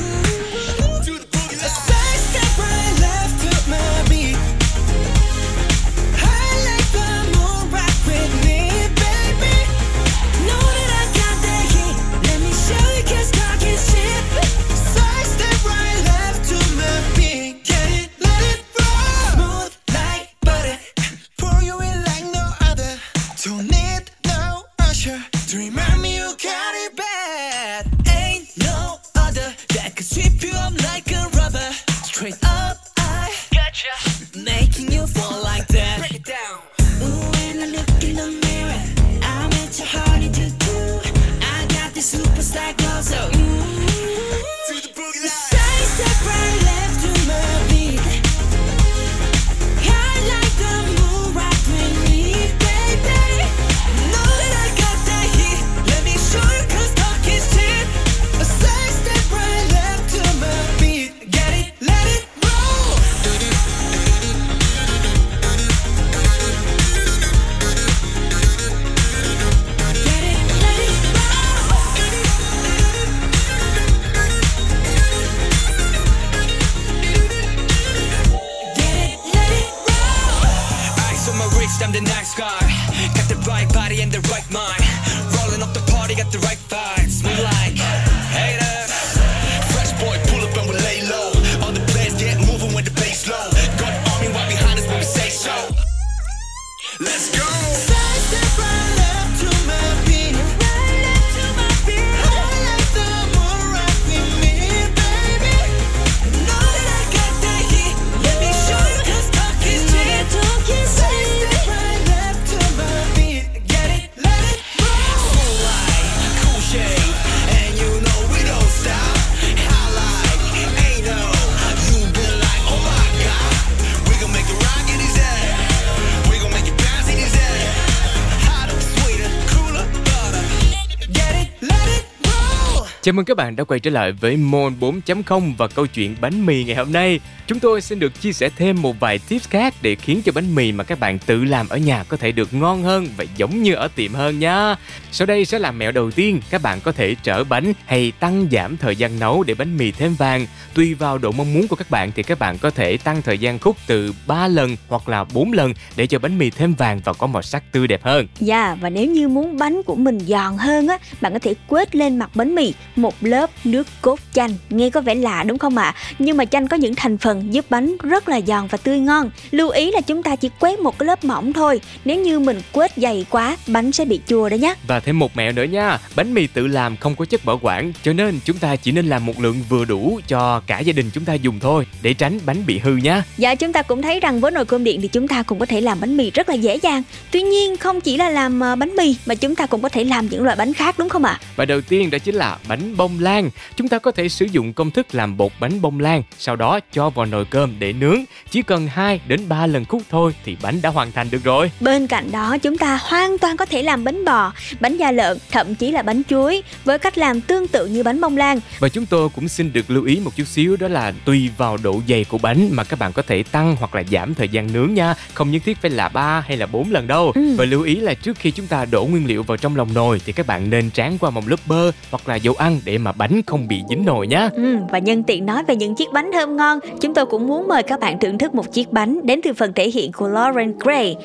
Chào 133.05 133.13
mừng 133.13 133.25
các 133.25 133.37
bạn 133.37 133.57
đã 133.57 133.65
quay 133.65 133.81
trở 133.81 133.91
lại 133.91 134.13
với 134.13 134.37
Môn 134.37 134.75
4.0 134.81 135.53
và 135.59 135.67
câu 135.67 135.87
chuyện 135.87 136.17
bánh 136.21 136.47
mì 136.47 136.65
ngày 136.65 136.77
hôm 136.77 136.93
nay. 136.93 137.21
Chúng 137.47 137.61
tôi 137.61 137.81
xin 137.81 137.99
được 137.99 138.21
chia 138.21 138.33
sẻ 138.33 138.51
thêm 138.57 138.83
một 138.83 139.01
vài 139.01 139.19
tips 139.19 139.49
khác 139.49 139.75
để 139.83 139.95
khiến 139.95 140.23
cho 140.25 140.33
bánh 140.33 140.55
mì 140.55 140.73
mà 140.73 140.85
các 140.85 141.01
bạn 141.01 141.19
tự 141.27 141.45
làm 141.45 141.69
ở 141.69 141.77
nhà 141.77 142.05
có 142.09 142.17
thể 142.17 142.33
được 142.33 142.55
ngon 142.55 142.83
hơn 142.83 143.09
và 143.17 143.25
giống 143.37 143.63
như 143.63 143.75
ở 143.75 143.89
tiệm 143.97 144.15
hơn 144.15 144.39
nha. 144.39 144.77
Sau 145.13 145.27
đây 145.27 145.45
sẽ 145.45 145.59
là 145.59 145.71
mẹo 145.71 145.93
đầu 145.93 146.11
tiên, 146.11 146.41
các 146.51 146.63
bạn 146.63 146.81
có 146.81 146.93
thể 146.93 147.17
trở 147.23 147.45
bánh 147.45 147.73
hay 147.87 148.13
tăng 148.21 148.47
giảm 148.53 148.77
thời 148.77 148.97
gian 148.97 149.19
nấu 149.21 149.43
để 149.43 149.55
bánh 149.55 149.77
mì 149.77 149.91
thêm 149.91 150.15
vàng. 150.15 150.47
Tùy 150.75 150.95
vào 150.95 151.19
độ 151.19 151.33
mong 151.33 151.55
muốn 151.55 151.69
của 151.69 151.77
các 151.77 151.91
bạn 151.91 152.13
thì 152.17 152.23
các 152.23 152.39
bạn 152.39 152.59
có 152.59 152.71
thể 152.71 152.97
tăng 152.97 153.23
thời 153.23 153.39
gian 153.39 153.59
khúc 153.59 153.77
từ 153.87 154.15
3 154.27 154.49
lần 154.49 154.77
hoặc 154.89 155.09
là 155.09 155.25
4 155.25 155.53
lần 155.53 155.75
để 155.97 156.07
cho 156.07 156.19
bánh 156.19 156.39
mì 156.39 156.51
thêm 156.51 156.75
vàng 156.75 157.01
và 157.05 157.13
có 157.13 157.27
màu 157.27 157.43
sắc 157.43 157.73
tươi 157.73 157.87
đẹp 157.87 158.03
hơn. 158.05 158.27
Dạ 158.41 158.77
và 158.81 158.91
nếu 158.91 159.07
như 159.07 159.29
muốn 159.29 159.59
bánh 159.59 159.83
của 159.83 159.95
mình 159.95 160.19
giòn 160.19 160.57
hơn 160.59 160.89
á, 160.89 160.99
bạn 161.21 161.33
có 161.33 161.39
thể 161.39 161.55
quết 161.69 161.97
lên 161.97 162.19
mặt 162.19 162.31
bánh 162.35 162.55
mì 162.55 162.75
một 162.97 163.15
lớp 163.21 163.51
nước 163.65 163.87
cốt 164.03 164.19
chanh. 164.33 164.51
Nghe 164.71 164.91
có 164.91 165.01
vẻ 165.01 165.15
lạ 165.15 165.45
đúng 165.47 165.59
không 165.59 165.77
ạ? 165.77 165.95
Nhưng 166.19 166.37
mà 166.37 166.45
chanh 166.45 166.69
có 166.69 166.77
những 166.77 166.95
thành 166.95 167.19
phần 167.19 167.55
giúp 167.55 167.65
bánh 167.71 167.97
rất 168.03 168.29
là 168.29 168.41
giòn 168.47 168.67
và 168.67 168.79
tươi 168.79 168.99
ngon. 168.99 169.31
Lưu 169.51 169.69
ý 169.69 169.91
là 169.91 170.01
chúng 170.01 170.23
ta 170.23 170.37
chỉ 170.37 170.51
quét 170.61 170.79
một 170.79 170.99
cái 170.99 171.07
lớp 171.07 171.25
mỏng 171.25 171.53
thôi. 171.53 171.81
Nếu 172.05 172.21
như 172.21 172.41
mình 172.41 172.61
quết 172.73 172.91
dày 172.97 173.27
quá, 173.31 173.57
bánh 173.67 173.93
sẽ 173.93 174.05
bị 174.05 174.21
chua 174.27 174.49
đó 174.49 174.55
nhé. 174.55 174.75
Và 174.87 175.01
thêm 175.01 175.19
một 175.19 175.37
mẹo 175.37 175.53
nữa 175.53 175.65
nha, 175.65 175.99
bánh 176.17 176.35
mì 176.35 176.47
tự 176.47 176.67
làm 176.67 176.97
không 176.97 177.17
có 177.17 177.25
chất 177.25 177.45
bảo 177.45 177.59
quản, 177.63 177.93
cho 178.03 178.13
nên 178.13 178.39
chúng 178.45 178.59
ta 178.59 178.77
chỉ 178.77 178.93
nên 178.93 179.07
làm 179.07 179.27
một 179.27 179.41
lượng 179.41 179.57
vừa 179.69 179.85
đủ 179.85 180.21
cho 180.29 180.61
cả 180.67 180.81
gia 180.81 180.93
đình 180.93 181.11
chúng 181.15 181.25
ta 181.25 181.35
dùng 181.35 181.61
thôi, 181.61 181.87
để 182.03 182.15
tránh 182.15 182.41
bánh 182.47 182.67
bị 182.67 182.79
hư 182.79 182.97
nhé. 182.97 183.23
Dạ 183.37 183.55
chúng 183.55 183.73
ta 183.73 183.83
cũng 183.83 184.03
thấy 184.03 184.21
rằng 184.21 184.41
với 184.41 184.51
nồi 184.51 184.65
cơm 184.65 184.85
điện 184.85 185.01
thì 185.03 185.09
chúng 185.09 185.29
ta 185.29 185.43
cũng 185.43 185.59
có 185.59 185.67
thể 185.67 185.81
làm 185.81 186.01
bánh 186.01 186.17
mì 186.17 186.31
rất 186.31 186.49
là 186.49 186.55
dễ 186.55 186.77
dàng. 186.77 187.03
Tuy 187.31 187.43
nhiên 187.43 187.77
không 187.77 188.01
chỉ 188.01 188.17
là 188.17 188.29
làm 188.29 188.61
ờ, 188.61 188.77
bánh 188.77 188.97
mì 188.97 189.17
mà 189.27 189.35
chúng 189.35 189.55
ta 189.55 189.67
cũng 189.67 189.83
có 189.83 189.89
thể 189.89 190.05
làm 190.05 190.29
những 190.29 190.43
loại 190.43 190.57
bánh 190.57 190.73
khác 190.73 190.99
đúng 190.99 191.09
không 191.09 191.25
ạ? 191.25 191.41
Và 191.57 191.65
đầu 191.65 191.81
tiên 191.81 192.11
đó 192.11 192.19
chính 192.19 192.35
là 192.35 192.59
bánh 192.69 192.84
bông 192.97 193.21
lan. 193.21 193.51
Chúng 193.77 193.89
ta 193.89 193.99
có 193.99 194.11
thể 194.11 194.29
sử 194.29 194.47
dụng 194.53 194.73
công 194.73 194.91
thức 194.91 195.15
làm 195.15 195.37
bột 195.37 195.53
bánh 195.61 195.81
bông 195.83 196.01
lan, 196.01 196.23
sau 196.39 196.57
đó 196.57 196.81
cho 196.93 197.11
vào 197.11 197.27
nồi 197.27 197.45
cơm 197.45 197.75
để 197.79 197.93
nướng. 197.93 198.25
Chỉ 198.51 198.63
cần 198.63 198.87
2 198.87 199.21
đến 199.29 199.49
3 199.49 199.67
lần 199.67 199.85
khúc 199.85 200.03
thôi 200.11 200.35
thì 200.45 200.57
bánh 200.63 200.83
đã 200.83 200.91
hoàn 200.91 201.13
thành 201.13 201.31
được 201.31 201.45
rồi. 201.45 201.71
Bên 201.81 202.07
cạnh 202.07 202.33
đó 202.33 202.57
chúng 202.63 202.79
ta 202.79 202.99
hoàn 203.03 203.39
toàn 203.39 203.57
có 203.57 203.65
thể 203.65 203.83
làm 203.83 204.05
bánh 204.05 204.25
bò, 204.25 204.53
bánh 204.81 204.97
da 204.97 205.11
lợn, 205.11 205.39
thậm 205.51 205.75
chí 205.75 205.91
là 205.91 206.03
bánh 206.03 206.23
chuối 206.29 206.63
với 206.85 206.99
cách 206.99 207.19
làm 207.19 207.41
tương 207.41 207.69
tự 207.69 207.87
như 207.87 208.03
bánh 208.03 208.21
bông 208.21 208.37
lan. 208.37 208.61
Và 208.79 208.89
chúng 208.89 209.07
tôi 209.07 209.29
cũng 209.29 209.49
xin 209.49 209.73
được 209.73 209.91
lưu 209.91 210.05
ý 210.05 210.21
một 210.25 210.37
chút 210.37 210.45
xíu 210.47 210.77
đó 210.77 210.89
là 210.89 211.13
tùy 211.25 211.51
vào 211.57 211.77
độ 211.83 212.03
dày 212.09 212.25
của 212.25 212.39
bánh 212.39 212.69
mà 212.73 212.85
các 212.85 212.99
bạn 212.99 213.13
có 213.13 213.23
thể 213.23 213.43
tăng 213.43 213.77
hoặc 213.77 213.95
là 213.95 214.03
giảm 214.11 214.35
thời 214.35 214.49
gian 214.49 214.73
nướng 214.73 214.95
nha. 214.95 215.15
Không 215.35 215.51
nhất 215.51 215.63
thiết 215.65 215.79
phải 215.83 215.91
là 215.91 216.09
3 216.09 216.41
hay 216.41 216.57
là 216.57 216.67
4 216.67 216.91
lần 216.91 217.07
đâu. 217.07 217.33
Ừ. 217.35 217.55
Và 217.57 217.65
lưu 217.65 217.83
ý 217.83 217.97
là 217.97 218.15
trước 218.15 218.39
khi 218.39 218.51
chúng 218.51 218.67
ta 218.67 218.85
đổ 218.85 219.05
nguyên 219.05 219.27
liệu 219.27 219.43
vào 219.43 219.57
trong 219.57 219.77
lòng 219.77 219.95
nồi 219.95 220.21
thì 220.27 220.33
các 220.33 220.47
bạn 220.47 220.71
nên 220.71 220.91
tráng 220.91 221.19
qua 221.19 221.31
một 221.31 221.49
lớp 221.49 221.61
bơ 221.67 221.91
hoặc 222.11 222.29
là 222.29 222.35
dầu 222.35 222.55
ăn 222.55 222.74
để 222.85 222.99
mà 222.99 223.13
bánh 223.13 223.43
không 223.47 223.69
bị 223.69 223.83
dính 223.89 224.05
nồi 224.05 224.27
nhé. 224.27 224.49
Ừ, 224.55 224.77
và 224.91 224.99
nhân 224.99 225.23
tiện 225.23 225.47
nói 225.47 225.63
về 225.65 225.77
những 225.77 225.95
chiếc 225.95 226.13
bánh 226.13 226.31
thơm 226.33 226.57
ngon, 226.57 226.79
chúng 227.01 227.15
tôi 227.15 227.27
cũng 227.27 227.47
muốn 227.47 227.69
mời 227.69 227.83
các 227.83 228.01
bạn 228.01 228.19
thưởng 228.19 228.39
thức 228.39 228.55
một 228.55 228.73
chiếc 228.73 228.93
bánh 228.93 229.27
đến 229.27 229.41
từ 229.45 229.53
phần 229.55 229.73
thể 229.73 229.91
hiện 229.91 230.13
của 230.13 230.29
Lauren 230.29 230.79
Gray. 230.79 231.17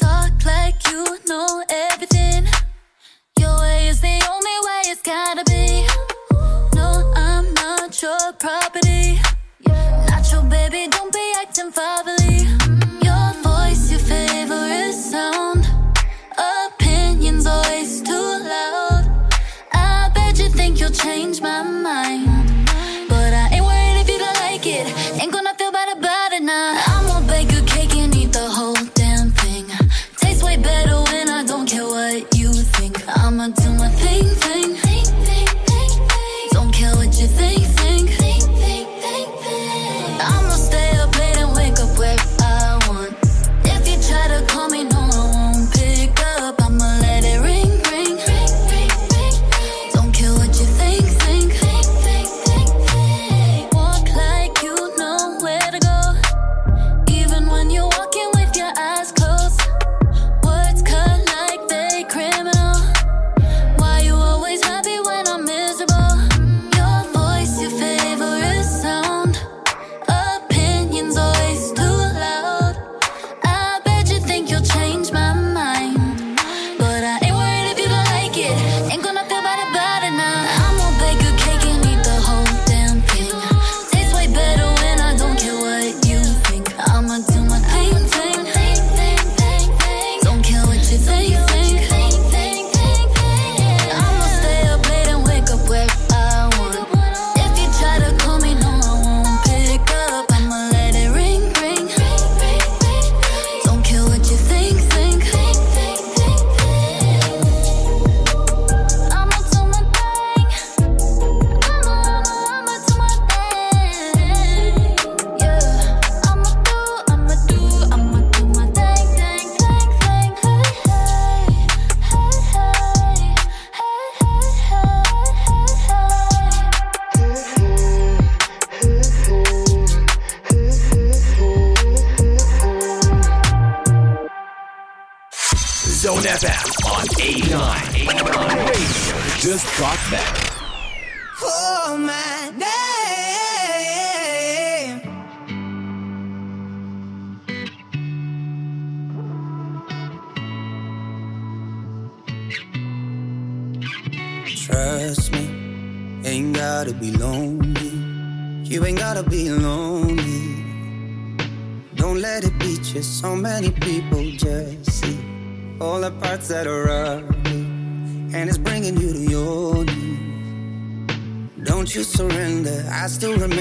Talk 0.00 0.32
like 0.46 0.78
you 0.92 1.04
know 1.24 1.64
everything. 1.68 2.44
Your 3.40 3.60
way 3.60 3.86
is 3.88 4.02
the 4.02 4.20
only 4.28 4.56
way 4.66 4.82
it's 4.84 5.02
gotta 5.04 5.44
be. 5.48 5.86
No, 6.76 7.02
I'm 7.14 7.54
not 7.54 8.02
your 8.02 8.32
property. 8.40 9.18
Not 10.08 10.22
your 10.32 10.42
baby, 10.50 10.88
don't 10.90 11.12
be 11.12 11.32
acting 11.36 11.70
fatherly. 11.70 12.25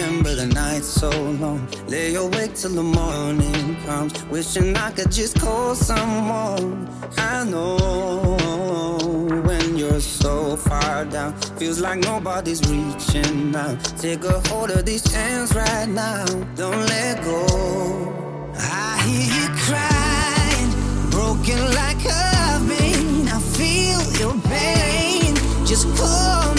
Remember 0.05 0.35
the 0.35 0.47
night 0.47 0.83
so 0.83 1.09
long. 1.09 1.67
Lay 1.87 2.15
awake 2.15 2.53
till 2.55 2.71
the 2.71 2.83
morning 2.83 3.75
comes, 3.85 4.23
wishing 4.25 4.75
I 4.75 4.91
could 4.91 5.11
just 5.11 5.39
call 5.39 5.75
someone. 5.75 6.87
I 7.17 7.43
know 7.43 9.07
when 9.45 9.77
you're 9.77 9.99
so 9.99 10.55
far 10.57 11.05
down, 11.05 11.33
feels 11.57 11.79
like 11.79 11.99
nobody's 11.99 12.61
reaching 12.69 13.55
out. 13.55 13.83
Take 13.97 14.23
a 14.23 14.39
hold 14.49 14.71
of 14.71 14.85
these 14.85 15.05
hands 15.11 15.55
right 15.55 15.89
now. 15.89 16.25
Don't 16.55 16.85
let 16.87 17.23
go. 17.23 18.53
I 18.57 19.01
hear 19.05 19.27
you 19.37 19.47
crying, 19.65 20.69
broken 21.09 21.59
like 21.79 22.05
I've. 22.05 22.45
I 23.35 23.39
feel 23.57 24.01
your 24.19 24.39
pain. 24.41 25.35
Just 25.65 25.87
call 25.97 26.54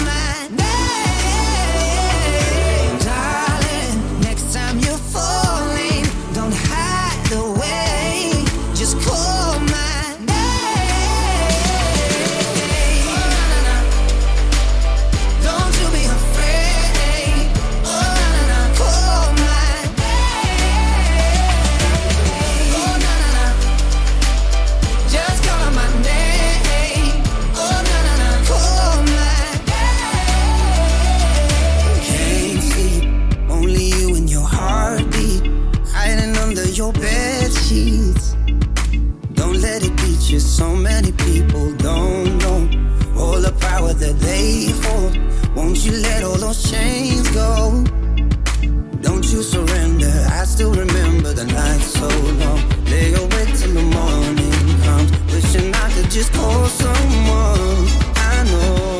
hold. 44.85 45.19
Won't 45.57 45.85
you 45.85 45.93
let 45.93 46.23
all 46.23 46.37
those 46.37 46.63
chains 46.71 47.29
go? 47.31 47.85
Don't 49.01 49.25
you 49.33 49.43
surrender. 49.43 50.13
I 50.31 50.45
still 50.45 50.73
remember 50.73 51.33
the 51.33 51.45
night 51.45 51.81
so 51.81 52.09
long. 52.43 52.61
Lay 52.91 53.15
awake 53.15 53.53
till 53.59 53.75
the 53.75 53.87
morning 53.99 54.57
comes. 54.85 55.11
Wishing 55.33 55.75
I 55.75 55.91
could 55.95 56.11
just 56.11 56.33
call 56.33 56.67
someone. 56.67 57.87
I 58.17 58.45
know. 58.51 58.96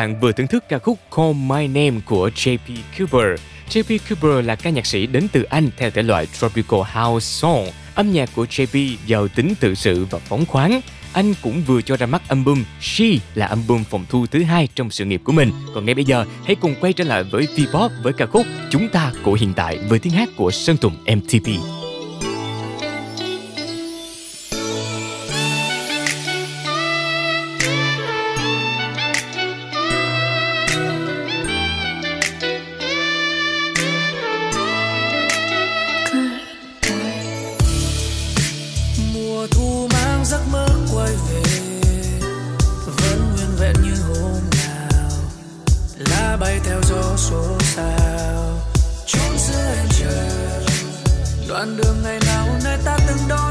Bạn 0.00 0.20
vừa 0.20 0.32
thưởng 0.32 0.46
thức 0.46 0.64
ca 0.68 0.78
khúc 0.78 0.98
Call 1.16 1.32
My 1.32 1.66
Name 1.66 2.00
của 2.06 2.30
JP 2.34 2.58
Cooper. 2.98 3.40
JP 3.70 3.98
Cooper 4.08 4.46
là 4.46 4.56
ca 4.56 4.70
nhạc 4.70 4.86
sĩ 4.86 5.06
đến 5.06 5.26
từ 5.32 5.42
Anh 5.42 5.70
theo 5.76 5.90
thể 5.90 6.02
loại 6.02 6.26
Tropical 6.26 6.80
House 6.80 7.24
Song. 7.24 7.66
Âm 7.94 8.12
nhạc 8.12 8.30
của 8.34 8.44
JP 8.44 8.96
giàu 9.06 9.28
tính 9.28 9.54
tự 9.60 9.74
sự 9.74 10.06
và 10.10 10.18
phóng 10.18 10.46
khoáng. 10.46 10.80
Anh 11.12 11.34
cũng 11.42 11.62
vừa 11.66 11.82
cho 11.82 11.96
ra 11.96 12.06
mắt 12.06 12.22
album 12.28 12.64
She 12.80 13.06
là 13.34 13.46
album 13.46 13.84
phòng 13.84 14.04
thu 14.08 14.26
thứ 14.26 14.42
hai 14.42 14.68
trong 14.74 14.90
sự 14.90 15.04
nghiệp 15.04 15.20
của 15.24 15.32
mình. 15.32 15.52
Còn 15.74 15.84
ngay 15.84 15.94
bây 15.94 16.04
giờ, 16.04 16.24
hãy 16.44 16.54
cùng 16.54 16.74
quay 16.80 16.92
trở 16.92 17.04
lại 17.04 17.24
với 17.24 17.48
V-pop 17.56 17.88
với 18.02 18.12
ca 18.12 18.26
khúc 18.26 18.46
Chúng 18.70 18.88
ta 18.88 19.12
của 19.22 19.32
hiện 19.32 19.52
tại 19.56 19.78
với 19.88 19.98
tiếng 19.98 20.12
hát 20.12 20.28
của 20.36 20.50
Sơn 20.50 20.76
Tùng 20.76 20.96
MTP. 21.16 21.79
Mùa 39.40 39.46
thu 39.46 39.88
mang 39.92 40.24
giấc 40.24 40.40
mơ 40.52 40.66
quay 40.94 41.12
về 41.12 41.42
vẫn 42.86 43.32
nguyên 43.34 43.56
vẹn 43.58 43.74
như 43.82 43.94
hôm 44.02 44.42
nào. 44.52 45.10
Lá 45.96 46.36
bay 46.40 46.60
theo 46.64 46.80
gió 46.88 47.16
số 47.16 47.58
sao, 47.76 48.60
trốn 49.06 49.38
giữa 49.38 49.74
trời 49.98 50.64
đoạn 51.48 51.76
đường 51.76 52.02
ngày 52.02 52.18
nào 52.26 52.46
nơi 52.64 52.78
ta 52.84 52.98
từng 53.08 53.28
đón 53.28 53.49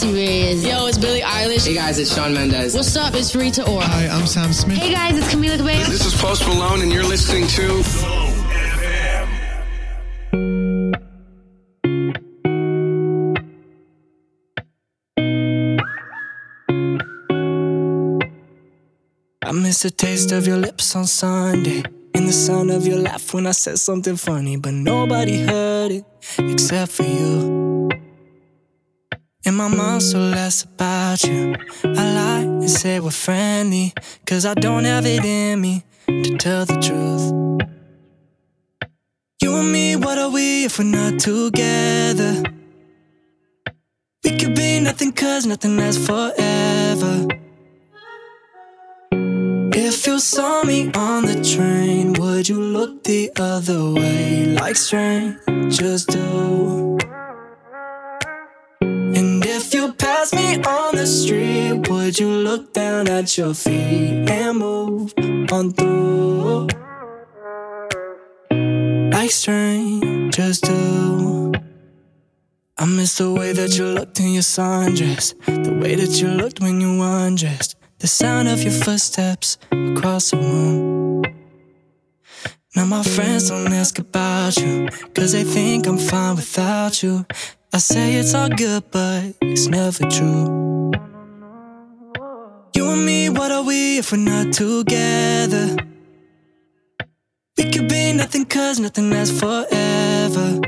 I'm 0.00 0.14
Reyes. 0.14 0.64
Yo, 0.64 0.86
it's 0.86 0.96
Billie 0.96 1.22
Eilish. 1.22 1.66
Hey 1.66 1.74
guys, 1.74 1.98
it's 1.98 2.14
Sean 2.14 2.32
Mendes. 2.32 2.74
What's 2.74 2.94
up? 2.96 3.14
It's 3.14 3.34
Rita 3.34 3.68
Ora. 3.68 3.84
Hi, 3.84 4.06
I'm 4.06 4.26
Sam 4.26 4.52
Smith. 4.52 4.78
Hey 4.78 4.92
guys, 4.92 5.18
it's 5.18 5.34
Camila 5.34 5.56
Cabello. 5.56 5.84
This 5.86 6.06
is 6.06 6.14
Post 6.14 6.46
Malone, 6.46 6.82
and 6.82 6.92
you're 6.92 7.04
listening 7.04 7.48
to. 7.48 7.82
I 19.42 19.52
miss 19.52 19.82
the 19.82 19.90
taste 19.90 20.30
of 20.30 20.46
your 20.46 20.58
lips 20.58 20.94
on 20.94 21.06
Sunday. 21.06 21.82
And 22.14 22.28
the 22.28 22.32
sound 22.32 22.70
of 22.70 22.86
your 22.86 22.98
laugh 22.98 23.34
when 23.34 23.46
I 23.46 23.52
said 23.52 23.78
something 23.78 24.16
funny. 24.16 24.56
But 24.56 24.74
nobody 24.74 25.44
heard 25.44 25.90
it 25.90 26.04
except 26.38 26.92
for 26.92 27.04
you. 27.04 27.77
And 29.48 29.56
my 29.56 29.68
mind 29.68 30.02
so 30.02 30.18
less 30.18 30.64
about 30.64 31.24
you. 31.24 31.54
I 31.82 32.12
lie 32.18 32.40
and 32.40 32.70
say 32.70 33.00
we're 33.00 33.10
friendly. 33.10 33.94
Cause 34.26 34.44
I 34.44 34.52
don't 34.52 34.84
have 34.84 35.06
it 35.06 35.24
in 35.24 35.62
me 35.62 35.84
to 36.06 36.36
tell 36.36 36.66
the 36.66 36.76
truth. 36.76 37.32
You 39.40 39.56
and 39.56 39.72
me, 39.72 39.96
what 39.96 40.18
are 40.18 40.28
we 40.28 40.66
if 40.66 40.78
we're 40.78 40.84
not 40.84 41.18
together? 41.18 42.42
We 44.22 44.36
could 44.36 44.54
be 44.54 44.80
nothing 44.80 45.12
cause 45.12 45.46
nothing 45.46 45.78
lasts 45.78 46.06
forever. 46.06 47.26
If 49.72 50.06
you 50.06 50.18
saw 50.18 50.62
me 50.64 50.92
on 50.92 51.24
the 51.24 51.42
train, 51.42 52.12
would 52.20 52.50
you 52.50 52.60
look 52.60 53.02
the 53.02 53.32
other 53.38 53.94
way 53.94 54.44
like 54.44 54.76
strangers 54.76 56.04
do? 56.04 56.97
Pass 59.98 60.32
me 60.32 60.56
on 60.62 60.96
the 60.96 61.06
street, 61.06 61.88
would 61.88 62.18
you 62.18 62.28
look 62.28 62.72
down 62.72 63.08
at 63.08 63.36
your 63.36 63.54
feet 63.54 64.28
and 64.30 64.58
move 64.58 65.12
on 65.52 65.72
through? 65.72 66.68
Like 69.10 69.30
strangers 69.30 70.60
do. 70.60 71.52
I 72.78 72.84
miss 72.84 73.18
the 73.18 73.32
way 73.32 73.52
that 73.52 73.76
you 73.76 73.86
looked 73.86 74.20
in 74.20 74.32
your 74.34 74.42
sundress, 74.42 75.34
the 75.46 75.74
way 75.74 75.96
that 75.96 76.20
you 76.20 76.28
looked 76.28 76.60
when 76.60 76.80
you 76.80 77.02
undressed. 77.02 77.76
The 77.98 78.06
sound 78.06 78.46
of 78.46 78.62
your 78.62 78.72
footsteps 78.72 79.58
across 79.72 80.30
the 80.30 80.36
room. 80.36 81.24
Now 82.76 82.84
my 82.84 83.02
friends 83.02 83.48
don't 83.48 83.72
ask 83.72 83.98
about 83.98 84.56
you, 84.56 84.88
cause 85.14 85.32
they 85.32 85.42
think 85.42 85.88
I'm 85.88 85.98
fine 85.98 86.36
without 86.36 87.02
you. 87.02 87.26
I 87.70 87.78
say 87.78 88.14
it's 88.14 88.34
all 88.34 88.48
good, 88.48 88.84
but 88.90 89.34
it's 89.42 89.66
never 89.68 90.08
true. 90.08 90.90
You 92.74 92.90
and 92.90 93.04
me, 93.04 93.28
what 93.28 93.52
are 93.52 93.62
we 93.62 93.98
if 93.98 94.10
we're 94.10 94.18
not 94.18 94.52
together? 94.54 95.76
We 97.58 97.70
could 97.70 97.88
be 97.88 98.14
nothing, 98.14 98.46
cause 98.46 98.80
nothing 98.80 99.10
lasts 99.10 99.38
forever. 99.38 100.60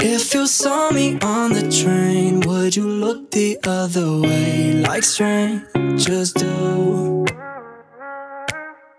If 0.00 0.32
you 0.34 0.46
saw 0.46 0.90
me 0.90 1.18
on 1.20 1.52
the 1.54 1.68
train, 1.70 2.40
would 2.40 2.76
you 2.76 2.86
look 2.86 3.32
the 3.32 3.58
other 3.64 4.20
way 4.20 4.74
like 4.74 5.02
strangers 5.02 6.32
do? 6.32 7.24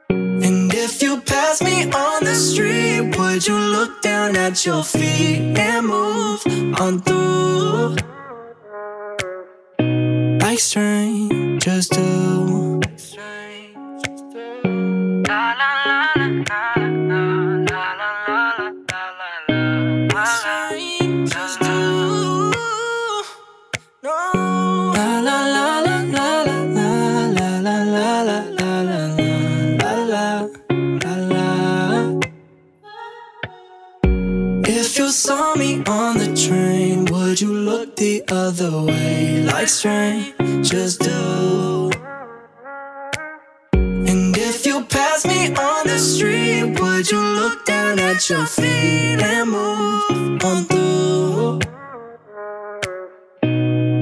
And 0.10 0.74
if 0.74 1.02
you 1.02 1.22
pass 1.22 1.43
pass 1.54 1.62
me 1.62 1.84
on 1.92 2.24
the 2.24 2.34
street, 2.34 3.16
would 3.18 3.46
you 3.46 3.56
look 3.56 4.02
down 4.02 4.36
at 4.36 4.66
your 4.66 4.84
feet 4.84 5.58
and 5.58 5.88
move 5.88 6.42
on 6.80 7.00
through? 7.02 7.96
Like 10.40 10.60
strangers 10.60 11.88
do. 11.90 12.80
La, 15.28 15.54
la, 15.54 15.74
la. 15.76 15.83
saw 35.14 35.54
me 35.54 35.84
on 35.86 36.18
the 36.18 36.36
train, 36.36 37.06
would 37.06 37.40
you 37.40 37.54
look 37.54 37.96
the 37.98 38.24
other 38.30 38.82
way? 38.82 39.44
Like 39.44 39.68
strangers 39.68 40.98
do. 40.98 41.92
And 43.74 44.36
if 44.36 44.66
you 44.66 44.84
pass 44.86 45.24
me 45.28 45.54
on 45.54 45.86
the 45.86 46.00
street, 46.00 46.80
would 46.80 47.12
you 47.12 47.20
look 47.20 47.64
down 47.64 48.00
at 48.00 48.28
your 48.28 48.48
feet 48.48 49.22
and 49.22 49.52
move 49.52 50.44
on 50.44 50.64
through? 50.66 51.60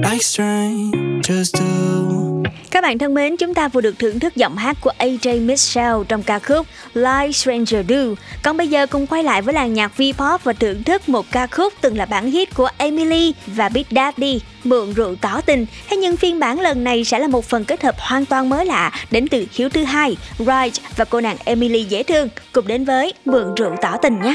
Like 0.02 0.22
strangers 0.22 1.52
do. 1.52 2.31
Các 2.72 2.80
bạn 2.80 2.98
thân 2.98 3.14
mến, 3.14 3.36
chúng 3.36 3.54
ta 3.54 3.68
vừa 3.68 3.80
được 3.80 3.98
thưởng 3.98 4.18
thức 4.18 4.36
giọng 4.36 4.56
hát 4.56 4.76
của 4.80 4.92
AJ 4.98 5.46
Mitchell 5.46 5.96
trong 6.08 6.22
ca 6.22 6.38
khúc 6.38 6.66
Like 6.94 7.32
Stranger 7.32 7.86
Do. 7.88 7.96
Còn 8.42 8.56
bây 8.56 8.68
giờ 8.68 8.86
cùng 8.86 9.06
quay 9.06 9.22
lại 9.22 9.42
với 9.42 9.54
làng 9.54 9.74
nhạc 9.74 9.92
V-pop 9.96 10.38
và 10.44 10.52
thưởng 10.52 10.82
thức 10.82 11.08
một 11.08 11.26
ca 11.30 11.46
khúc 11.46 11.72
từng 11.80 11.96
là 11.96 12.06
bản 12.06 12.30
hit 12.30 12.54
của 12.54 12.68
Emily 12.78 13.34
và 13.46 13.68
Big 13.68 13.84
Daddy, 13.90 14.40
Mượn 14.64 14.92
rượu 14.92 15.16
tỏ 15.16 15.40
tình. 15.46 15.66
Thế 15.90 15.96
nhưng 15.96 16.16
phiên 16.16 16.38
bản 16.40 16.60
lần 16.60 16.84
này 16.84 17.04
sẽ 17.04 17.18
là 17.18 17.28
một 17.28 17.44
phần 17.44 17.64
kết 17.64 17.82
hợp 17.82 17.94
hoàn 17.98 18.24
toàn 18.24 18.48
mới 18.48 18.66
lạ 18.66 18.90
đến 19.10 19.28
từ 19.28 19.46
Hiếu 19.52 19.68
thứ 19.68 19.84
hai, 19.84 20.16
Right 20.38 20.96
và 20.96 21.04
cô 21.04 21.20
nàng 21.20 21.36
Emily 21.44 21.84
dễ 21.84 22.02
thương. 22.02 22.28
Cùng 22.52 22.66
đến 22.66 22.84
với 22.84 23.12
Mượn 23.24 23.54
rượu 23.54 23.76
tỏ 23.82 23.96
tình 24.02 24.20
nhé. 24.22 24.34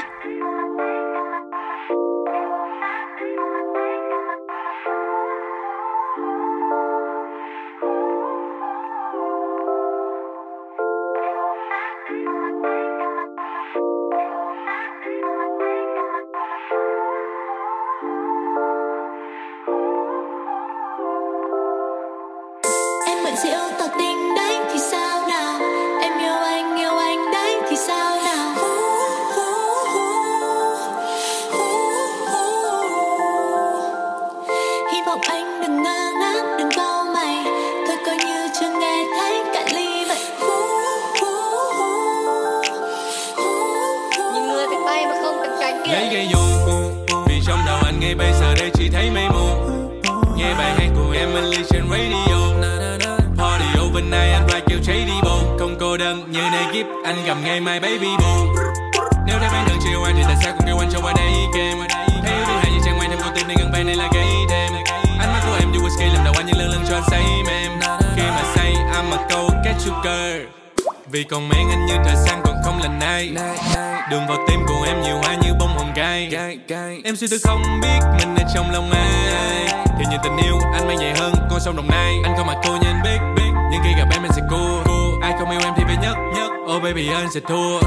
to. 87.41 87.86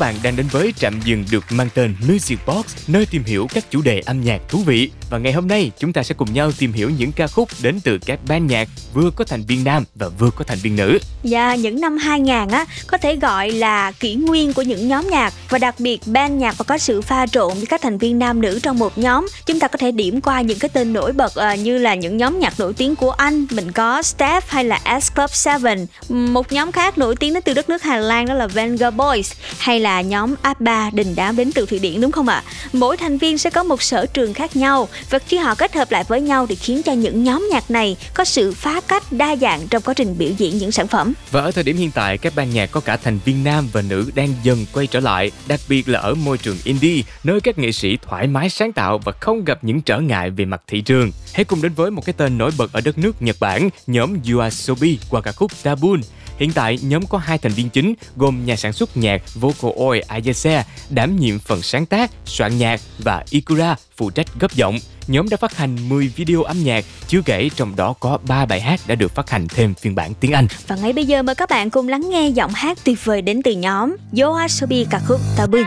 Bạn 0.00 0.14
đang 0.22 0.36
đến 0.36 0.46
với 0.50 0.72
trạm 0.76 1.00
dừng 1.04 1.24
được 1.30 1.44
mang 1.50 1.68
tên 1.74 1.94
Music 2.08 2.38
Box, 2.46 2.66
nơi 2.88 3.06
tìm 3.10 3.22
hiểu 3.24 3.46
các 3.54 3.70
chủ 3.70 3.82
đề 3.82 4.00
âm 4.00 4.20
nhạc 4.20 4.40
thú 4.48 4.62
vị. 4.66 4.90
Và 5.10 5.18
ngày 5.18 5.32
hôm 5.32 5.48
nay 5.48 5.70
chúng 5.78 5.92
ta 5.92 6.02
sẽ 6.02 6.14
cùng 6.14 6.32
nhau 6.32 6.52
tìm 6.58 6.72
hiểu 6.72 6.90
những 6.98 7.12
ca 7.12 7.26
khúc 7.26 7.48
đến 7.62 7.80
từ 7.84 7.98
các 8.06 8.20
ban 8.28 8.46
nhạc 8.46 8.68
vừa 8.94 9.10
có 9.16 9.24
thành 9.24 9.42
viên 9.42 9.64
nam 9.64 9.84
và 9.94 10.08
vừa 10.08 10.30
có 10.30 10.44
thành 10.44 10.58
viên 10.58 10.76
nữ. 10.76 10.98
Dạ, 11.22 11.48
yeah, 11.48 11.58
những 11.58 11.80
năm 11.80 11.96
2000 11.96 12.48
á 12.48 12.66
có 12.86 12.98
thể 12.98 13.16
gọi 13.16 13.50
là 13.50 13.92
kỷ 13.92 14.14
nguyên 14.14 14.52
của 14.52 14.62
những 14.62 14.88
nhóm 14.88 15.08
nhạc 15.10 15.34
và 15.48 15.58
đặc 15.58 15.74
biệt 15.78 16.00
ban 16.06 16.38
nhạc 16.38 16.58
và 16.58 16.64
có 16.68 16.78
sự 16.78 17.00
pha 17.00 17.26
trộn 17.26 17.54
với 17.54 17.66
các 17.66 17.80
thành 17.82 17.98
viên 17.98 18.18
nam 18.18 18.40
nữ 18.40 18.60
trong 18.62 18.78
một 18.78 18.98
nhóm. 18.98 19.26
Chúng 19.46 19.60
ta 19.60 19.68
có 19.68 19.78
thể 19.78 19.90
điểm 19.90 20.20
qua 20.20 20.40
những 20.40 20.58
cái 20.58 20.68
tên 20.68 20.92
nổi 20.92 21.12
bật 21.12 21.32
uh, 21.52 21.58
như 21.58 21.78
là 21.78 21.94
những 21.94 22.16
nhóm 22.16 22.38
nhạc 22.38 22.60
nổi 22.60 22.72
tiếng 22.72 22.96
của 22.96 23.10
Anh, 23.10 23.46
mình 23.50 23.72
có 23.72 24.02
Steph 24.02 24.48
hay 24.48 24.64
là 24.64 25.00
S 25.00 25.12
Club 25.14 25.30
7. 25.62 25.76
Một 26.08 26.52
nhóm 26.52 26.72
khác 26.72 26.98
nổi 26.98 27.16
tiếng 27.16 27.34
đến 27.34 27.42
từ 27.42 27.54
đất 27.54 27.68
nước 27.68 27.82
Hà 27.82 27.96
Lan 27.96 28.26
đó 28.26 28.34
là 28.34 28.46
Venga 28.46 28.90
Boys 28.90 29.32
hay 29.58 29.80
là 29.80 30.00
nhóm 30.00 30.34
ABBA 30.42 30.90
đình 30.90 31.14
đám 31.16 31.36
đến 31.36 31.52
từ 31.52 31.66
Thụy 31.66 31.78
Điển 31.78 32.00
đúng 32.00 32.12
không 32.12 32.28
ạ? 32.28 32.42
Mỗi 32.72 32.96
thành 32.96 33.18
viên 33.18 33.38
sẽ 33.38 33.50
có 33.50 33.62
một 33.62 33.82
sở 33.82 34.06
trường 34.06 34.34
khác 34.34 34.56
nhau 34.56 34.88
và 35.10 35.18
khi 35.18 35.36
họ 35.36 35.54
kết 35.54 35.74
hợp 35.74 35.90
lại 35.90 36.04
với 36.08 36.20
nhau 36.20 36.46
thì 36.46 36.54
khiến 36.54 36.82
cho 36.82 36.92
những 36.92 37.24
nhóm 37.24 37.48
nhạc 37.52 37.70
này 37.70 37.96
có 38.14 38.24
sự 38.24 38.52
phá 38.52 38.80
cách 38.80 39.12
đa 39.12 39.36
dạng 39.36 39.68
trong 39.68 39.82
quá 39.82 39.94
trình 39.94 40.18
biểu 40.18 40.30
diễn 40.38 40.58
những 40.58 40.72
sản 40.72 40.88
phẩm. 40.88 41.12
Và 41.30 41.40
ở 41.40 41.50
thời 41.50 41.64
điểm 41.64 41.76
hiện 41.76 41.90
tại, 41.90 42.18
các 42.18 42.32
ban 42.36 42.50
nhạc 42.50 42.70
có 42.70 42.80
cả 42.80 42.96
thành 42.96 43.18
viên 43.24 43.44
nam 43.44 43.68
và 43.72 43.82
nữ 43.82 44.10
đang 44.14 44.34
dần 44.42 44.66
quay 44.72 44.86
trở 44.86 45.00
lại, 45.00 45.30
đặc 45.48 45.60
biệt 45.68 45.88
là 45.88 46.00
ở 46.00 46.14
môi 46.14 46.38
trường 46.38 46.56
indie, 46.64 47.02
nơi 47.24 47.40
các 47.40 47.58
nghệ 47.58 47.72
sĩ 47.72 47.98
thoải 48.02 48.26
mái 48.26 48.50
sáng 48.50 48.72
tạo 48.72 48.98
và 48.98 49.12
không 49.12 49.44
gặp 49.44 49.64
những 49.64 49.80
trở 49.80 50.00
ngại 50.00 50.30
về 50.30 50.44
mặt 50.44 50.62
thị 50.66 50.80
trường. 50.80 51.10
Hãy 51.34 51.44
cùng 51.44 51.62
đến 51.62 51.72
với 51.74 51.90
một 51.90 52.06
cái 52.06 52.12
tên 52.16 52.38
nổi 52.38 52.50
bật 52.58 52.72
ở 52.72 52.80
đất 52.80 52.98
nước 52.98 53.22
Nhật 53.22 53.36
Bản, 53.40 53.70
nhóm 53.86 54.16
Yuasobi 54.30 54.98
qua 55.10 55.20
ca 55.20 55.32
khúc 55.32 55.50
Tabun 55.62 56.00
Hiện 56.40 56.52
tại, 56.52 56.78
nhóm 56.82 57.06
có 57.06 57.18
hai 57.18 57.38
thành 57.38 57.52
viên 57.52 57.68
chính 57.68 57.94
gồm 58.16 58.46
nhà 58.46 58.56
sản 58.56 58.72
xuất 58.72 58.96
nhạc 58.96 59.22
Vocaloid 59.34 60.02
Ayase 60.08 60.64
đảm 60.90 61.16
nhiệm 61.16 61.38
phần 61.38 61.62
sáng 61.62 61.86
tác, 61.86 62.10
soạn 62.24 62.58
nhạc 62.58 62.80
và 62.98 63.24
Ikura 63.30 63.76
phụ 63.96 64.10
trách 64.10 64.26
gấp 64.40 64.52
giọng. 64.54 64.78
Nhóm 65.06 65.28
đã 65.28 65.36
phát 65.36 65.56
hành 65.56 65.88
10 65.88 66.08
video 66.08 66.42
âm 66.42 66.64
nhạc, 66.64 66.84
chưa 67.08 67.22
kể 67.22 67.50
trong 67.56 67.76
đó 67.76 67.94
có 68.00 68.18
3 68.28 68.46
bài 68.46 68.60
hát 68.60 68.80
đã 68.86 68.94
được 68.94 69.14
phát 69.14 69.30
hành 69.30 69.48
thêm 69.48 69.74
phiên 69.74 69.94
bản 69.94 70.14
tiếng 70.14 70.32
Anh. 70.32 70.46
Và 70.66 70.76
ngay 70.76 70.92
bây 70.92 71.06
giờ 71.06 71.22
mời 71.22 71.34
các 71.34 71.50
bạn 71.50 71.70
cùng 71.70 71.88
lắng 71.88 72.10
nghe 72.10 72.28
giọng 72.28 72.52
hát 72.54 72.78
tuyệt 72.84 73.04
vời 73.04 73.22
đến 73.22 73.42
từ 73.42 73.52
nhóm 73.52 73.96
Yoasobi 74.20 74.86
ca 74.90 75.00
khúc 75.06 75.20
Tabun. 75.36 75.62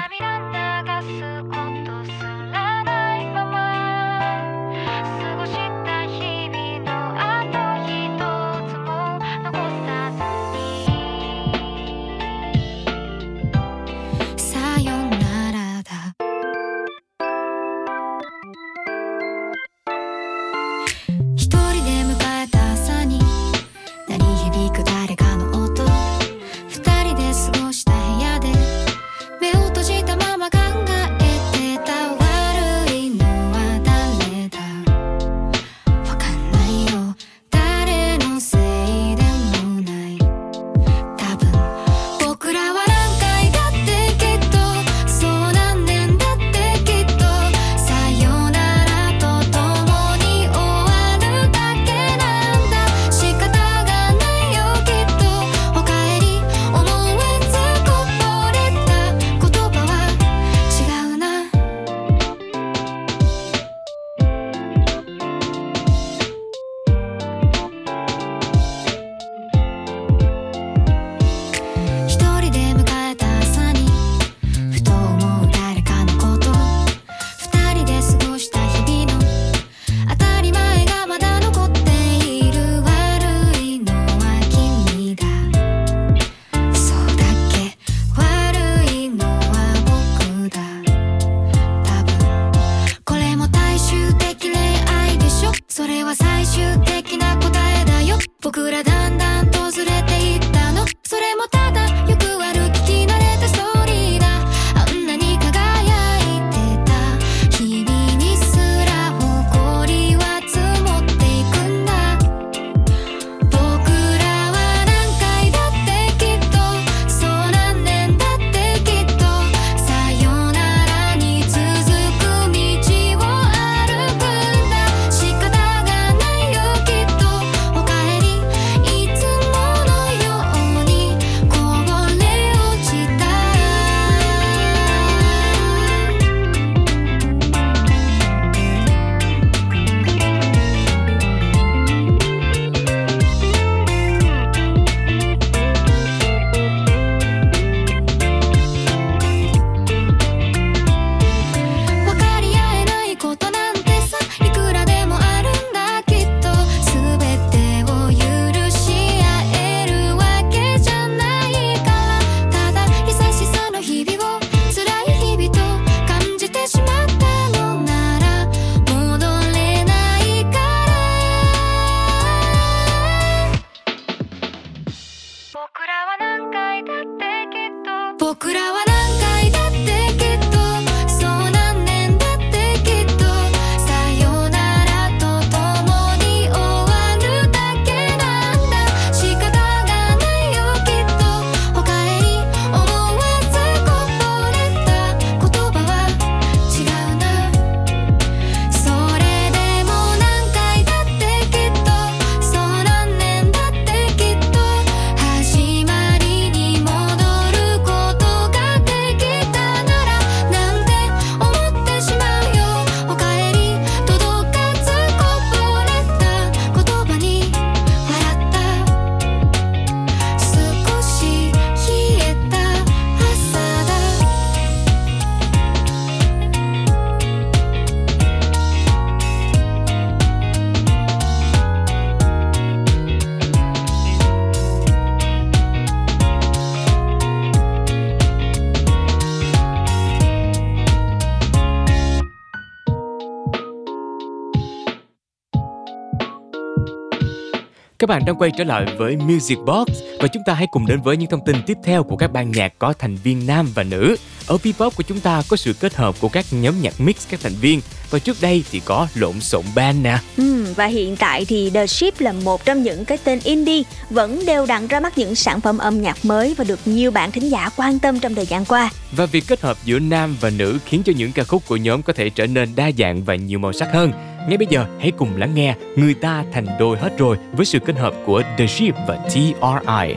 Các 248.03 248.07
bạn 248.07 248.25
đang 248.25 248.35
quay 248.35 248.51
trở 248.57 248.63
lại 248.63 248.85
với 248.97 249.17
Music 249.17 249.57
Box 249.57 249.87
và 250.19 250.27
chúng 250.27 250.43
ta 250.45 250.53
hãy 250.53 250.67
cùng 250.67 250.85
đến 250.87 251.01
với 251.01 251.17
những 251.17 251.29
thông 251.29 251.45
tin 251.45 251.55
tiếp 251.67 251.77
theo 251.83 252.03
của 252.03 252.15
các 252.15 252.31
ban 252.31 252.51
nhạc 252.51 252.79
có 252.79 252.93
thành 252.99 253.15
viên 253.15 253.47
nam 253.47 253.67
và 253.75 253.83
nữ. 253.83 254.15
Ở 254.47 254.57
P-pop 254.63 254.89
của 254.89 255.03
chúng 255.03 255.19
ta 255.19 255.41
có 255.49 255.57
sự 255.57 255.73
kết 255.73 255.95
hợp 255.95 256.15
của 256.19 256.29
các 256.29 256.45
nhóm 256.51 256.81
nhạc 256.81 257.01
mix 257.01 257.15
các 257.29 257.39
thành 257.43 257.53
viên 257.61 257.81
và 258.09 258.19
trước 258.19 258.37
đây 258.41 258.63
thì 258.71 258.81
có 258.85 259.07
lộn 259.15 259.39
xộn 259.39 259.63
band 259.75 259.97
nè. 260.03 260.17
Ừ, 260.37 260.65
và 260.75 260.85
hiện 260.85 261.15
tại 261.15 261.45
thì 261.45 261.69
The 261.69 261.87
Ship 261.87 262.19
là 262.19 262.31
một 262.31 262.65
trong 262.65 262.83
những 262.83 263.05
cái 263.05 263.17
tên 263.23 263.39
indie 263.43 263.83
vẫn 264.09 264.45
đều 264.45 264.65
đặn 264.65 264.87
ra 264.87 264.99
mắt 264.99 265.17
những 265.17 265.35
sản 265.35 265.61
phẩm 265.61 265.77
âm 265.77 266.01
nhạc 266.01 266.25
mới 266.25 266.53
và 266.57 266.63
được 266.63 266.79
nhiều 266.85 267.11
bạn 267.11 267.31
thính 267.31 267.51
giả 267.51 267.69
quan 267.75 267.99
tâm 267.99 268.19
trong 268.19 268.35
thời 268.35 268.45
gian 268.45 268.65
qua. 268.65 268.89
Và 269.11 269.25
việc 269.25 269.43
kết 269.47 269.61
hợp 269.61 269.77
giữa 269.85 269.99
nam 269.99 270.37
và 270.41 270.49
nữ 270.49 270.79
khiến 270.85 271.03
cho 271.05 271.13
những 271.17 271.31
ca 271.31 271.43
khúc 271.43 271.67
của 271.67 271.75
nhóm 271.75 272.01
có 272.01 272.13
thể 272.13 272.29
trở 272.29 272.47
nên 272.47 272.75
đa 272.75 272.91
dạng 272.97 273.23
và 273.23 273.35
nhiều 273.35 273.59
màu 273.59 273.73
sắc 273.73 273.87
hơn. 273.93 274.11
Ngay 274.47 274.57
bây 274.57 274.67
giờ, 274.67 274.85
hãy 274.99 275.11
cùng 275.11 275.37
lắng 275.37 275.51
nghe 275.55 275.75
Người 275.95 276.13
ta 276.13 276.43
thành 276.51 276.65
đôi 276.79 276.97
hết 276.97 277.17
rồi 277.17 277.37
với 277.51 277.65
sự 277.65 277.79
kết 277.79 277.95
hợp 277.95 278.13
của 278.25 278.41
The 278.57 278.67
Ship 278.67 278.95
và 279.07 279.17
TRI. 279.29 280.15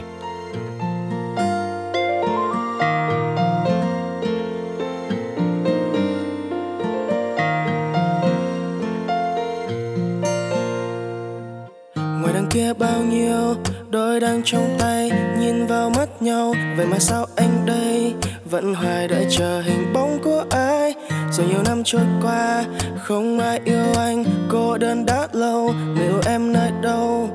ngoài 11.95 12.33
đằng 12.33 12.47
kia 12.51 12.73
bao 12.73 13.01
nhiêu 13.01 13.55
đôi 13.89 14.19
đang 14.19 14.41
trong 14.45 14.75
tay, 14.79 15.11
nhìn 15.39 15.67
vào 15.67 15.89
mắt 15.89 16.21
nhau 16.21 16.53
vậy 16.77 16.85
mà 16.85 16.99
sao 16.99 17.25
anh 17.35 17.65
đây 17.65 18.13
vẫn 18.45 18.73
hoài 18.73 19.07
đợi 19.07 19.25
chờ 19.29 19.61
hình 19.61 19.93
bóng 19.93 20.19
của 20.23 20.45
ai 20.49 20.93
rồi 21.37 21.47
nhiều 21.47 21.63
năm 21.65 21.83
trôi 21.83 22.01
qua 22.21 22.63
không 23.03 23.39
ai 23.39 23.59
yêu 23.65 23.93
anh 23.97 24.23
cô 24.49 24.77
đơn 24.77 25.05
đã 25.05 25.27
lâu 25.33 25.73
người 25.95 26.07
yêu 26.07 26.21
em 26.25 26.53
nơi 26.53 26.71
đâu? 26.81 27.29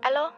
Alo? 0.00 0.32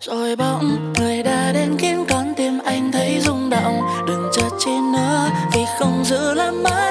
Rồi 0.00 0.36
bỗng 0.36 0.92
người 0.98 1.22
đã 1.22 1.52
đến 1.52 1.76
khiến 1.78 2.04
con 2.08 2.34
tim 2.36 2.58
anh 2.64 2.92
thấy 2.92 3.20
rung 3.20 3.50
động 3.50 3.80
Đừng 4.08 4.30
chờ 4.32 4.42
chi 4.58 4.70
nữa 4.92 5.28
vì 5.54 5.60
không 5.78 6.04
giữ 6.04 6.34
làm 6.34 6.62
mất 6.62 6.81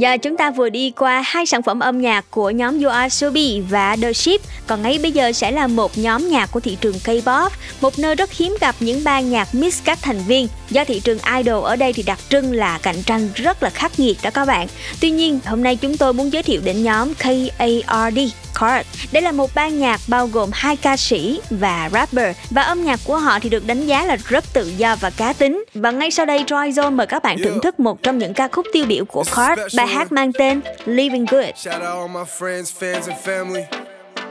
Giờ 0.00 0.18
chúng 0.18 0.36
ta 0.36 0.50
vừa 0.50 0.68
đi 0.68 0.90
qua 0.90 1.22
hai 1.26 1.46
sản 1.46 1.62
phẩm 1.62 1.80
âm 1.80 2.00
nhạc 2.00 2.24
của 2.30 2.50
nhóm 2.50 2.80
YOASOBI 2.80 3.60
và 3.60 3.96
The 4.02 4.12
Ship, 4.12 4.40
còn 4.66 4.82
ngay 4.82 4.98
bây 5.02 5.12
giờ 5.12 5.32
sẽ 5.32 5.50
là 5.50 5.66
một 5.66 5.98
nhóm 5.98 6.28
nhạc 6.28 6.52
của 6.52 6.60
thị 6.60 6.76
trường 6.80 6.94
K-pop, 7.04 7.50
một 7.80 7.98
nơi 7.98 8.14
rất 8.14 8.32
hiếm 8.32 8.56
gặp 8.60 8.74
những 8.80 9.04
ban 9.04 9.30
nhạc 9.30 9.54
mix 9.54 9.80
các 9.84 9.98
thành 10.02 10.18
viên. 10.26 10.48
Do 10.70 10.84
thị 10.84 11.00
trường 11.00 11.18
idol 11.38 11.64
ở 11.64 11.76
đây 11.76 11.92
thì 11.92 12.02
đặc 12.02 12.18
trưng 12.28 12.52
là 12.52 12.78
cạnh 12.82 13.02
tranh 13.02 13.28
rất 13.34 13.62
là 13.62 13.70
khắc 13.70 14.00
nghiệt 14.00 14.18
đó 14.22 14.30
các 14.34 14.44
bạn. 14.44 14.68
Tuy 15.00 15.10
nhiên, 15.10 15.40
hôm 15.44 15.62
nay 15.62 15.76
chúng 15.76 15.96
tôi 15.96 16.12
muốn 16.12 16.32
giới 16.32 16.42
thiệu 16.42 16.60
đến 16.64 16.82
nhóm 16.82 17.14
KARD. 17.14 18.18
Card. 18.60 18.88
Đây 19.12 19.22
là 19.22 19.32
một 19.32 19.50
ban 19.54 19.78
nhạc 19.78 20.00
bao 20.08 20.26
gồm 20.26 20.50
hai 20.52 20.76
ca 20.76 20.96
sĩ 20.96 21.40
và 21.50 21.90
rapper 21.92 22.36
và 22.50 22.62
âm 22.62 22.84
nhạc 22.84 23.00
của 23.04 23.18
họ 23.18 23.38
thì 23.38 23.48
được 23.48 23.66
đánh 23.66 23.86
giá 23.86 24.04
là 24.04 24.16
rất 24.28 24.44
tự 24.52 24.72
do 24.76 24.96
và 24.96 25.10
cá 25.10 25.32
tính. 25.32 25.64
Và 25.74 25.90
ngay 25.90 26.10
sau 26.10 26.26
đây 26.26 26.44
Troy 26.46 26.70
Zone 26.70 26.96
mời 26.96 27.06
các 27.06 27.22
bạn 27.22 27.38
thưởng 27.44 27.60
thức 27.62 27.80
một 27.80 28.02
trong 28.02 28.18
những 28.18 28.34
ca 28.34 28.48
khúc 28.48 28.66
tiêu 28.72 28.86
biểu 28.86 29.04
của 29.04 29.24
Card, 29.36 29.76
bài 29.76 29.86
hát 29.86 30.12
mang 30.12 30.32
tên 30.32 30.60
Living 30.84 31.24
Good. 31.24 31.44
Shout 31.56 31.74
out 31.74 31.82
all 31.82 32.08
my 32.08 32.24
friends, 32.38 32.64
fans, 32.80 33.08
and 33.08 33.24
family. 33.24 33.62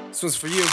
This 0.07 0.23
one's 0.23 0.47
for 0.47 0.59
you. 0.59 0.65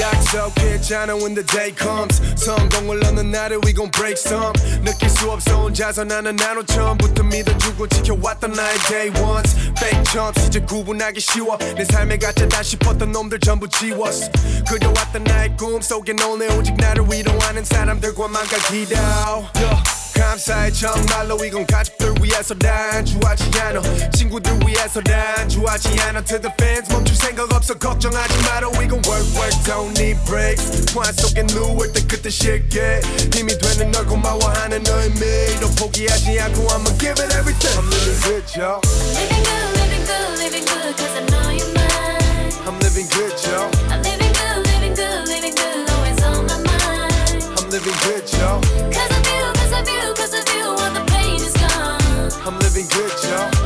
약속했잖아 0.00 1.14
when 1.14 1.34
the 1.34 1.44
day 1.46 1.72
comes 1.76 2.20
성공을 2.36 3.04
얻는 3.04 3.30
날에 3.30 3.56
we 3.64 3.72
gon' 3.72 3.90
break 3.90 4.16
some 4.18 4.52
느낄 4.84 5.08
수 5.08 5.30
없어 5.30 5.62
혼자서 5.62 6.04
나는 6.04 6.36
나로 6.36 6.64
처음부터 6.64 7.22
믿어주고 7.22 7.88
지켜왔던 7.88 8.52
나의 8.52 8.78
day 8.88 9.10
ones 9.22 9.54
fake 9.78 10.04
chumps 10.10 10.46
이제 10.46 10.60
구분하기 10.60 11.20
쉬워 11.20 11.56
내 11.76 11.84
삶의 11.84 12.18
가짜다 12.18 12.62
싶었던 12.62 13.12
놈들 13.12 13.40
전부 13.40 13.68
지웠어 13.68 14.30
그려왔던 14.68 15.24
나의 15.24 15.56
꿈속엔 15.56 16.20
오늘 16.22 16.50
오직 16.52 16.74
나를 16.76 17.04
위로하는 17.10 17.64
사람들과만 17.64 18.46
가 18.46 18.56
기도 18.68 18.96
yeah. 18.96 20.02
감사해 20.12 20.70
정말로 20.72 21.36
이건 21.44 21.66
가족들 21.66 22.14
위해서 22.22 22.54
난 22.54 23.04
좋아하지 23.04 23.50
않아 23.60 24.10
친구들 24.10 24.60
위해서 24.66 25.00
난 25.02 25.48
좋아하지 25.48 26.00
않아 26.00 26.22
To 26.22 26.40
the 26.40 26.52
fans 26.60 26.92
멈출 26.92 27.16
생각 27.16 27.52
없어 27.52 27.74
걱정하지 27.74 28.42
마라 28.42 28.68
We 28.78 28.86
gon' 28.88 29.02
work 29.06 29.26
work 29.34 29.56
don't 29.64 29.85
need 29.86 30.18
breaks 30.26 30.92
포안 30.92 31.12
속에 31.12 31.42
누울 31.44 31.92
때 31.92 32.02
그때 32.06 32.28
쉽게 32.30 33.00
힘이 33.32 33.56
되는 33.58 33.90
널 33.92 34.04
고마워하는 34.06 34.82
의미 34.86 35.20
너 35.60 35.68
포기하지 35.78 36.40
않고 36.40 36.66
I'ma 36.72 36.90
give 36.98 37.22
it 37.22 37.32
everything 37.34 37.78
I'm 37.78 37.86
living 37.86 38.20
good 38.22 38.44
yo 38.58 38.80
Living 39.14 39.44
good, 39.46 39.70
living 39.78 40.04
good, 40.06 40.38
living 40.38 40.66
good, 40.66 40.96
cause 40.98 41.14
I 41.14 41.22
know 41.30 41.50
you're 41.54 41.72
mine. 41.74 42.52
I'm 42.66 42.78
living 42.80 43.06
good 43.14 43.34
yo 43.46 43.70
I'm 43.88 44.02
living 44.02 44.32
good, 44.34 44.66
living 44.66 44.94
good, 44.94 45.28
living 45.28 45.54
good, 45.54 45.90
always 45.94 46.18
on 46.26 46.46
my 46.46 46.58
mind. 46.58 47.42
I'm 47.54 47.70
living 47.70 47.94
good 48.02 48.26
yo 48.34 48.58
Cause 48.90 49.10
of 49.14 49.22
you, 49.30 49.42
cause 49.54 49.72
of 49.78 49.86
you, 49.86 50.04
cause 50.18 50.34
of 50.34 50.46
you, 50.50 50.64
all 50.66 50.90
the 50.90 51.04
pain 51.06 51.38
is 51.38 51.54
gone. 51.54 52.34
I'm 52.42 52.58
living 52.58 52.86
good 52.90 53.14
yo 53.30 53.65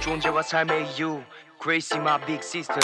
June 0.00 0.20
was 0.32 0.54
I 0.54 0.64
met 0.64 0.98
you, 0.98 1.22
my 2.02 2.16
big 2.24 2.42
sister. 2.42 2.80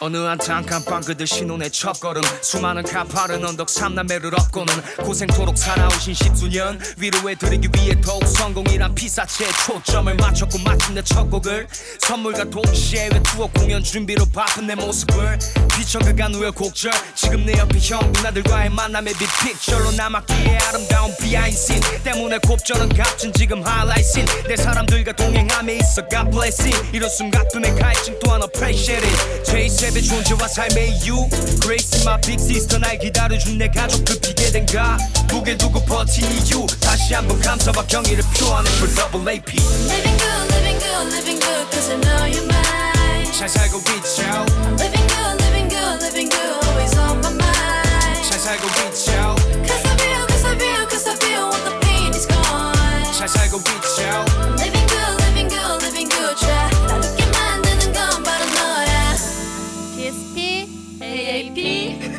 어느 0.00 0.16
한창 0.18 0.64
깜빵 0.64 1.02
그들 1.02 1.26
신혼의 1.26 1.70
첫걸음. 1.70 2.20
수많은 2.42 2.82
가파른 2.82 3.44
언덕 3.44 3.70
삼남매를 3.70 4.34
업고는 4.34 4.74
고생토록 5.02 5.56
살아오신 5.56 6.14
십수년 6.14 6.80
위로해드리기 6.98 7.68
위해 7.76 7.98
더욱 8.00 8.26
성공이란 8.26 8.94
피사체에 8.94 9.48
초점을 9.64 10.14
맞췄고 10.16 10.58
마침내 10.58 11.00
첫 11.02 11.30
곡을 11.30 11.66
선물과 12.00 12.50
동시에 12.50 13.08
외투어 13.12 13.46
공연 13.46 13.82
준비로 13.82 14.26
바쁜 14.26 14.66
내 14.66 14.74
모습을 14.74 15.38
비춰 15.76 15.98
그간 16.00 16.34
우여곡절. 16.34 16.92
지금 17.14 17.46
내 17.46 17.58
옆에 17.58 17.78
형 17.78 18.00
누나들과의 18.12 18.70
만남의 18.70 19.14
빅픽처로 19.14 19.92
남았기에 19.92 20.58
아름다운 20.58 21.14
비하인드 21.20 22.02
때문에 22.02 22.38
곱절은 22.38 22.90
값진 22.90 23.32
지금 23.32 23.62
하이라이트 23.62 24.24
내 24.48 24.56
사람들과 24.56 25.12
동행함에 25.12 25.76
있어 25.76 26.06
God 26.08 26.30
bless 26.30 26.62
it. 26.62 26.76
이런 26.92 27.08
순간뿐의 27.08 27.74
갈증 27.76 28.18
또한 28.22 28.42
appreciate 28.42 29.06
it 29.06 29.44
제2세대 29.83 30.07
존재와 30.07 30.47
삶의 30.47 30.99
이유 30.99 31.27
Grace 31.61 32.01
my 32.03 32.19
big 32.21 32.41
sister 32.41 32.79
날 32.79 32.97
기다려준 32.97 33.57
내 33.57 33.67
가족들 33.67 34.19
피게 34.21 34.51
된가 34.51 34.97
무게 35.27 35.57
두고 35.57 35.83
버틴 35.83 36.23
이유 36.31 36.65
다시 36.79 37.13
한번 37.13 37.39
감사와 37.41 37.85
경의를 37.87 38.23
표하는 38.37 38.71
for 38.73 38.93
double 38.95 39.27
AP 39.29 39.57
Living 39.59 40.17
good, 40.17 40.55
living 40.55 40.79
good, 40.79 41.07
living 41.11 41.39
good, 41.39 41.65
cause 41.71 41.91
I 41.91 41.99
know 41.99 42.25
you're 42.31 42.47
mine. 42.47 43.31
잘 43.33 43.49
살고 43.49 43.79
있죠 43.79 44.23
Living 44.79 45.07
good, 45.11 45.43
living 45.43 45.67
good, 45.67 46.03
living 46.03 46.29
good, 46.31 46.55
always 46.63 46.95
on 46.97 47.19
my 47.19 47.33
mind. 47.35 48.29
잘 48.29 48.39
살고 48.39 48.63
있죠 48.63 49.11
Cause 49.67 49.83
I 49.83 49.95
feel, 49.99 50.23
cause 50.27 50.45
I 50.47 50.55
feel, 50.55 50.87
cause 50.87 51.07
I 51.09 51.15
feel 51.19 51.43
when 51.51 51.63
the 51.67 51.75
pain 51.83 52.13
is 52.15 52.25
gone. 52.25 53.11
잘 53.11 53.27
살고 53.27 53.59
있죠 53.59 54.32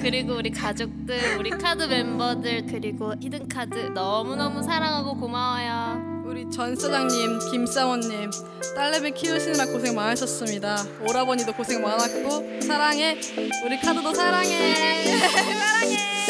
그리고 0.06 0.36
우리 0.36 0.52
가족들, 0.52 1.40
우리 1.40 1.50
카드 1.50 1.82
멤버들 1.82 2.68
그리고 2.68 3.16
히든 3.20 3.48
카드 3.48 3.74
너무 3.96 4.36
너무 4.36 4.62
사랑하고 4.62 5.18
고마워요. 5.18 6.22
우리 6.28 6.48
전 6.52 6.76
사장님, 6.76 7.40
김사원님, 7.50 8.30
딸내미 8.76 9.14
키우시느라 9.14 9.66
고생 9.66 9.96
많으셨습니다. 9.96 10.78
오라버니도 11.10 11.54
고생 11.54 11.82
많았고 11.82 12.62
사랑해. 12.62 13.18
우리 13.66 13.80
카드도 13.80 14.14
사랑해. 14.14 15.18
사랑해. 15.18 16.26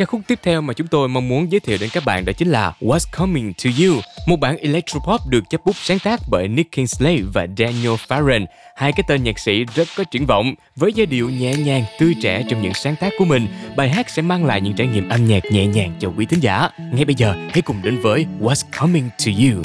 Ca 0.00 0.06
khúc 0.06 0.20
tiếp 0.26 0.38
theo 0.42 0.60
mà 0.60 0.74
chúng 0.74 0.86
tôi 0.86 1.08
mong 1.08 1.28
muốn 1.28 1.52
giới 1.52 1.60
thiệu 1.60 1.78
đến 1.80 1.90
các 1.92 2.04
bạn 2.04 2.24
đó 2.24 2.32
chính 2.32 2.48
là 2.48 2.72
What's 2.80 3.06
Coming 3.18 3.52
to 3.64 3.70
You, 3.80 4.00
một 4.26 4.36
bản 4.40 4.56
electropop 4.56 5.26
được 5.26 5.44
chấp 5.50 5.60
bút 5.64 5.76
sáng 5.76 5.98
tác 5.98 6.20
bởi 6.30 6.48
Nick 6.48 6.76
Kingsley 6.76 7.22
và 7.22 7.46
Daniel 7.58 7.94
Farren, 8.08 8.46
hai 8.76 8.92
cái 8.92 9.04
tên 9.08 9.22
nhạc 9.22 9.38
sĩ 9.38 9.64
rất 9.74 9.88
có 9.96 10.04
triển 10.04 10.26
vọng. 10.26 10.54
Với 10.76 10.92
giai 10.92 11.06
điệu 11.06 11.30
nhẹ 11.30 11.54
nhàng, 11.54 11.84
tươi 11.98 12.14
trẻ 12.22 12.42
trong 12.48 12.62
những 12.62 12.74
sáng 12.74 12.96
tác 12.96 13.12
của 13.18 13.24
mình, 13.24 13.46
bài 13.76 13.88
hát 13.88 14.10
sẽ 14.10 14.22
mang 14.22 14.44
lại 14.46 14.60
những 14.60 14.74
trải 14.76 14.86
nghiệm 14.86 15.08
âm 15.08 15.28
nhạc 15.28 15.44
nhẹ 15.50 15.66
nhàng 15.66 15.96
cho 16.00 16.12
quý 16.16 16.26
thính 16.26 16.40
giả. 16.40 16.68
Ngay 16.92 17.04
bây 17.04 17.14
giờ, 17.14 17.34
hãy 17.50 17.62
cùng 17.62 17.82
đến 17.82 18.00
với 18.00 18.26
What's 18.40 18.62
Coming 18.80 19.08
to 19.08 19.32
You. 19.32 19.62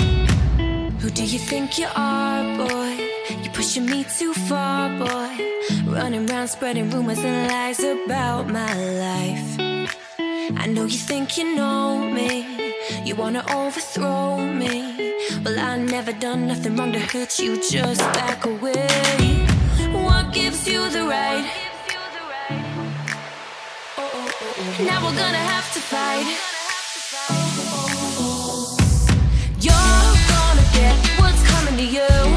Who 1.01 1.09
do 1.15 1.23
you 1.23 1.39
think 1.49 1.69
you 1.79 1.87
are, 1.93 2.57
boy? 2.57 3.05
You're 3.29 3.53
pushing 3.55 3.85
me 3.85 4.03
too 4.19 4.33
far, 4.49 4.99
boy. 4.99 5.45
Running 5.95 6.29
around 6.29 6.49
spreading 6.49 6.91
rumors 6.91 7.25
and 7.25 7.51
lies 7.51 7.79
about 7.79 8.47
my 8.47 8.75
life. 8.75 9.74
I 10.57 10.67
know 10.67 10.85
you 10.85 10.97
think 10.97 11.37
you 11.37 11.55
know 11.55 11.99
me. 11.99 12.73
You 13.03 13.15
wanna 13.15 13.43
overthrow 13.53 14.37
me. 14.37 15.15
Well, 15.43 15.59
I 15.59 15.77
never 15.77 16.13
done 16.13 16.47
nothing 16.47 16.75
wrong 16.75 16.91
to 16.93 16.99
hurt 16.99 17.39
you. 17.39 17.57
Just 17.57 18.01
back 18.13 18.45
away. 18.45 18.87
What 19.91 20.33
gives 20.33 20.67
you 20.67 20.89
the 20.89 21.03
right? 21.03 21.45
Now 24.87 25.03
we're 25.03 25.17
gonna 25.23 25.45
have 25.53 25.67
to 25.73 25.79
fight. 25.79 26.27
You're 29.65 30.09
gonna 30.33 30.67
get 30.73 30.95
what's 31.19 31.43
coming 31.51 31.77
to 31.77 31.85
you. 31.97 32.34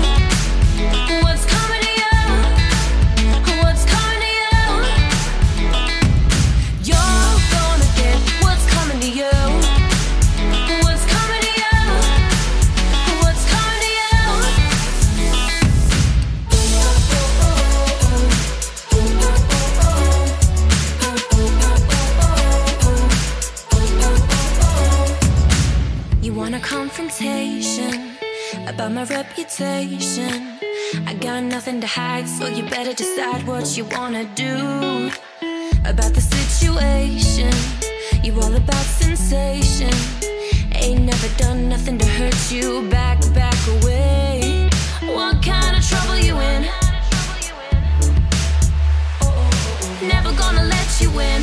Confrontation 27.19 28.17
about 28.69 28.93
my 28.93 29.05
reputation. 29.05 30.59
I 31.07 31.15
got 31.21 31.43
nothing 31.43 31.81
to 31.81 31.87
hide, 31.87 32.29
so 32.29 32.47
you 32.47 32.63
better 32.65 32.93
decide 32.93 33.45
what 33.47 33.77
you 33.77 33.85
wanna 33.87 34.25
do 34.35 35.11
about 35.85 36.15
the 36.15 36.21
situation. 36.21 37.53
You 38.23 38.41
all 38.41 38.55
about 38.55 38.85
sensation. 38.85 39.93
Ain't 40.73 41.03
never 41.03 41.29
done 41.37 41.69
nothing 41.69 41.99
to 41.99 42.07
hurt 42.07 42.53
you. 42.53 42.89
Back, 42.89 43.19
back 43.35 43.59
away. 43.77 44.69
What 45.03 45.43
kind 45.43 45.77
of 45.77 45.83
trouble 45.85 46.19
you 46.19 46.39
in? 46.39 46.65
Oh, 49.23 49.27
oh, 49.27 49.51
oh, 49.83 50.07
never 50.07 50.33
gonna 50.33 50.65
let 50.65 51.01
you 51.01 51.11
in. 51.19 51.38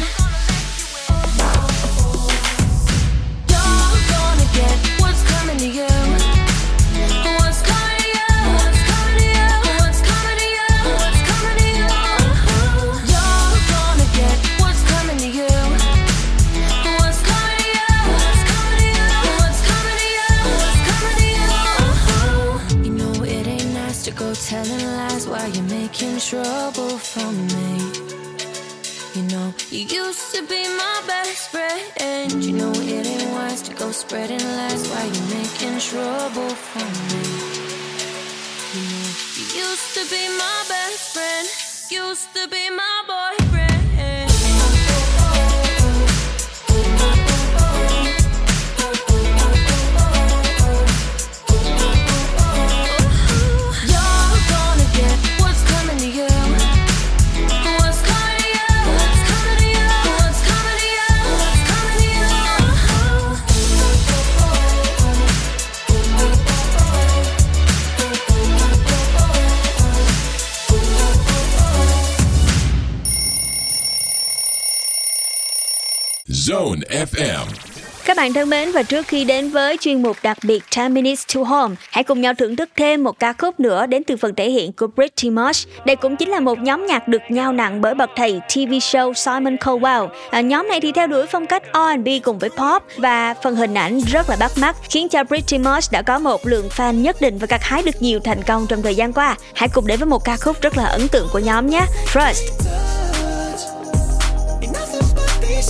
Bạn 78.26 78.34
thân 78.34 78.50
mến 78.50 78.72
và 78.72 78.84
trước 78.84 79.08
khi 79.08 79.24
đến 79.24 79.50
với 79.50 79.78
chuyên 79.78 80.02
mục 80.02 80.18
đặc 80.24 80.38
biệt 80.44 80.64
10 80.78 80.90
Minutes 80.90 81.24
to 81.36 81.42
Home, 81.44 81.76
hãy 81.92 82.04
cùng 82.04 82.22
nhau 82.22 82.34
thưởng 82.34 82.56
thức 82.56 82.70
thêm 82.76 83.04
một 83.04 83.20
ca 83.20 83.34
khúc 83.34 83.60
nữa 83.60 83.86
đến 83.86 84.04
từ 84.04 84.18
phần 84.18 84.36
thể 84.36 84.50
hiện 84.50 84.72
của 84.72 84.88
Pretty 84.96 85.30
Much. 85.30 85.56
Đây 85.86 85.96
cũng 85.96 86.16
chính 86.16 86.30
là 86.30 86.40
một 86.40 86.60
nhóm 86.60 86.86
nhạc 86.86 87.08
được 87.08 87.22
nhau 87.30 87.54
nặng 87.54 87.82
bởi 87.82 87.96
bậc 87.96 88.10
thầy 88.16 88.42
TV 88.50 88.72
show 88.72 89.14
Simon 89.14 89.56
Cowell. 89.56 90.08
À, 90.30 90.42
nhóm 90.42 90.68
này 90.68 90.82
thì 90.82 90.92
theo 90.92 91.08
đuổi 91.08 91.26
phong 91.26 91.46
cách 91.46 91.64
R&B 91.74 92.08
cùng 92.24 92.40
với 92.40 92.50
pop 92.50 92.84
và 92.98 93.34
phần 93.44 93.56
hình 93.56 93.74
ảnh 93.74 94.00
rất 94.00 94.30
là 94.30 94.36
bắt 94.40 94.52
mắt 94.58 94.76
khiến 94.90 95.10
cho 95.10 95.24
Pretty 95.24 95.58
Much 95.58 95.84
đã 95.92 96.02
có 96.02 96.20
một 96.20 96.48
lượng 96.48 96.70
fan 96.78 96.94
nhất 96.94 97.22
định 97.22 97.38
và 97.38 97.48
gặt 97.50 97.64
hái 97.64 97.84
được 97.84 98.02
nhiều 98.02 98.20
thành 98.20 98.44
công 98.44 98.68
trong 98.70 98.82
thời 98.82 98.96
gian 98.96 99.14
qua. 99.14 99.38
Hãy 99.54 99.70
cùng 99.74 99.88
đến 99.88 100.00
với 100.00 100.08
một 100.08 100.24
ca 100.24 100.38
khúc 100.38 100.62
rất 100.62 100.78
là 100.78 100.84
ấn 100.86 101.08
tượng 101.08 101.28
của 101.34 101.40
nhóm 101.40 101.70
nhé. 101.70 101.82
Trust. 102.14 102.44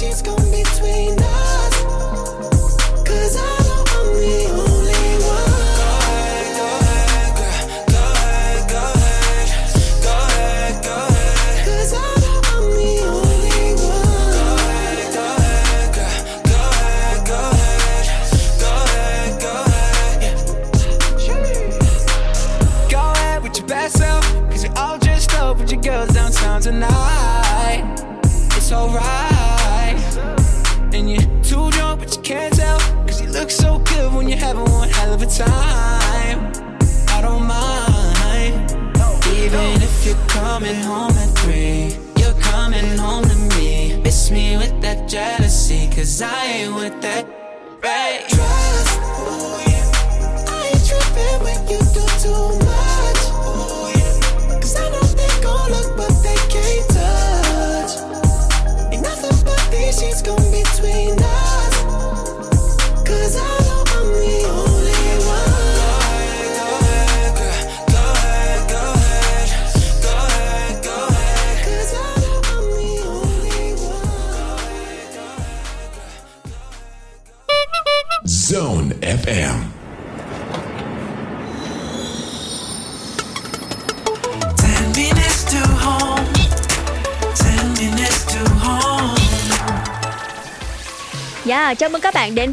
Ain't 0.06 0.52
between 0.52 1.16
us. 1.16 1.55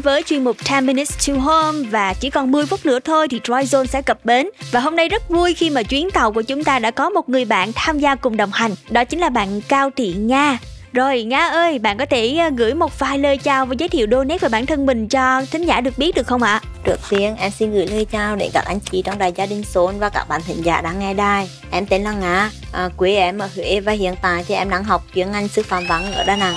Với 0.03 0.23
chuyên 0.23 0.43
mục 0.43 0.57
10 0.71 0.81
Minutes 0.81 1.27
to 1.27 1.33
Home 1.33 1.89
và 1.89 2.13
chỉ 2.13 2.29
còn 2.29 2.51
10 2.51 2.65
phút 2.65 2.85
nữa 2.85 2.99
thôi 2.99 3.27
thì 3.27 3.39
Troy 3.43 3.63
Zone 3.63 3.85
sẽ 3.85 4.01
cập 4.01 4.25
bến. 4.25 4.49
Và 4.71 4.79
hôm 4.79 4.95
nay 4.95 5.09
rất 5.09 5.29
vui 5.29 5.53
khi 5.53 5.69
mà 5.69 5.83
chuyến 5.83 6.11
tàu 6.11 6.31
của 6.31 6.41
chúng 6.41 6.63
ta 6.63 6.79
đã 6.79 6.91
có 6.91 7.09
một 7.09 7.29
người 7.29 7.45
bạn 7.45 7.71
tham 7.75 7.99
gia 7.99 8.15
cùng 8.15 8.37
đồng 8.37 8.51
hành, 8.53 8.71
đó 8.89 9.03
chính 9.03 9.19
là 9.19 9.29
bạn 9.29 9.61
Cao 9.61 9.89
Thị 9.95 10.13
Nga. 10.13 10.57
Rồi 10.93 11.23
Nga 11.23 11.47
ơi, 11.47 11.79
bạn 11.79 11.97
có 11.97 12.05
thể 12.05 12.37
ờ, 12.37 12.49
gửi 12.57 12.73
một 12.73 12.99
vài 12.99 13.19
lời 13.19 13.37
chào 13.37 13.65
và 13.65 13.75
giới 13.79 13.89
thiệu 13.89 14.07
đôi 14.07 14.25
nét 14.25 14.41
về 14.41 14.49
bản 14.49 14.65
thân 14.65 14.85
mình 14.85 15.07
cho 15.07 15.45
thính 15.51 15.65
giả 15.65 15.81
được 15.81 15.97
biết 15.97 16.15
được 16.15 16.27
không 16.27 16.43
ạ? 16.43 16.61
Trước 16.83 16.99
tiên 17.09 17.35
em 17.39 17.51
xin 17.51 17.73
gửi 17.73 17.87
lời 17.87 18.05
chào 18.05 18.35
đến 18.35 18.49
các 18.53 18.65
anh 18.65 18.79
chị 18.79 19.01
trong 19.01 19.17
đài 19.17 19.31
gia 19.35 19.45
đình 19.45 19.63
Sôn 19.63 19.99
và 19.99 20.09
các 20.09 20.27
bạn 20.29 20.41
thính 20.47 20.65
giả 20.65 20.81
đang 20.81 20.99
nghe 20.99 21.13
đài. 21.13 21.49
Em 21.71 21.85
tên 21.85 22.03
là 22.03 22.11
Nga, 22.11 22.51
à, 22.71 22.89
quê 22.97 23.15
em 23.15 23.39
ở 23.39 23.49
Huế 23.55 23.79
và 23.79 23.91
hiện 23.91 24.15
tại 24.21 24.45
thì 24.47 24.55
em 24.55 24.69
đang 24.69 24.83
học 24.83 25.03
chuyên 25.15 25.31
ngành 25.31 25.47
sư 25.47 25.63
phạm 25.63 25.87
văn 25.87 26.13
ở 26.13 26.23
Đà 26.23 26.35
Nẵng. 26.35 26.55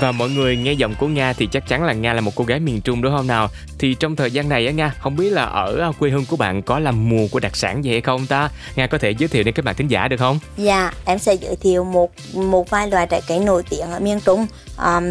Và 0.00 0.12
mọi 0.12 0.30
người 0.30 0.56
nghe 0.56 0.72
giọng 0.72 0.94
của 0.98 1.08
Nga 1.08 1.32
thì 1.32 1.48
chắc 1.52 1.68
chắn 1.68 1.84
là 1.84 1.92
Nga 1.92 2.12
là 2.12 2.20
một 2.20 2.32
cô 2.34 2.44
gái 2.44 2.60
miền 2.60 2.80
Trung 2.80 3.02
đúng 3.02 3.12
không 3.16 3.26
nào? 3.26 3.48
Thì 3.78 3.94
trong 3.94 4.16
thời 4.16 4.30
gian 4.30 4.48
này 4.48 4.66
á 4.66 4.72
Nga, 4.72 4.94
không 4.98 5.16
biết 5.16 5.30
là 5.30 5.44
ở 5.44 5.78
à, 5.80 5.92
quê 5.98 6.10
hương 6.10 6.26
của 6.26 6.36
bạn 6.36 6.62
có 6.62 6.78
làm 6.78 7.08
mùa 7.08 7.26
của 7.30 7.40
đặc 7.40 7.56
sản 7.56 7.84
gì 7.84 7.90
hay 7.90 8.00
không 8.00 8.26
ta? 8.26 8.50
Nga 8.76 8.86
có 8.86 8.98
thể 8.98 9.10
giới 9.10 9.28
thiệu 9.28 9.42
đến 9.42 9.54
các 9.54 9.64
bạn 9.64 9.74
thính 9.74 9.88
giả 9.88 10.08
được 10.08 10.16
không? 10.16 10.38
Dạ, 10.56 10.92
em 11.04 11.18
sẽ 11.18 11.34
giới 11.34 11.56
thiệu 11.56 11.84
một 11.84 12.10
một 12.34 12.70
vài 12.70 12.88
loại 12.90 13.06
trái 13.06 13.22
cây 13.28 13.38
nổi 13.38 13.62
tiếng 13.70 13.90
ở 13.90 14.00
miền 14.00 14.20
Trung. 14.20 14.46
Um, 14.78 15.04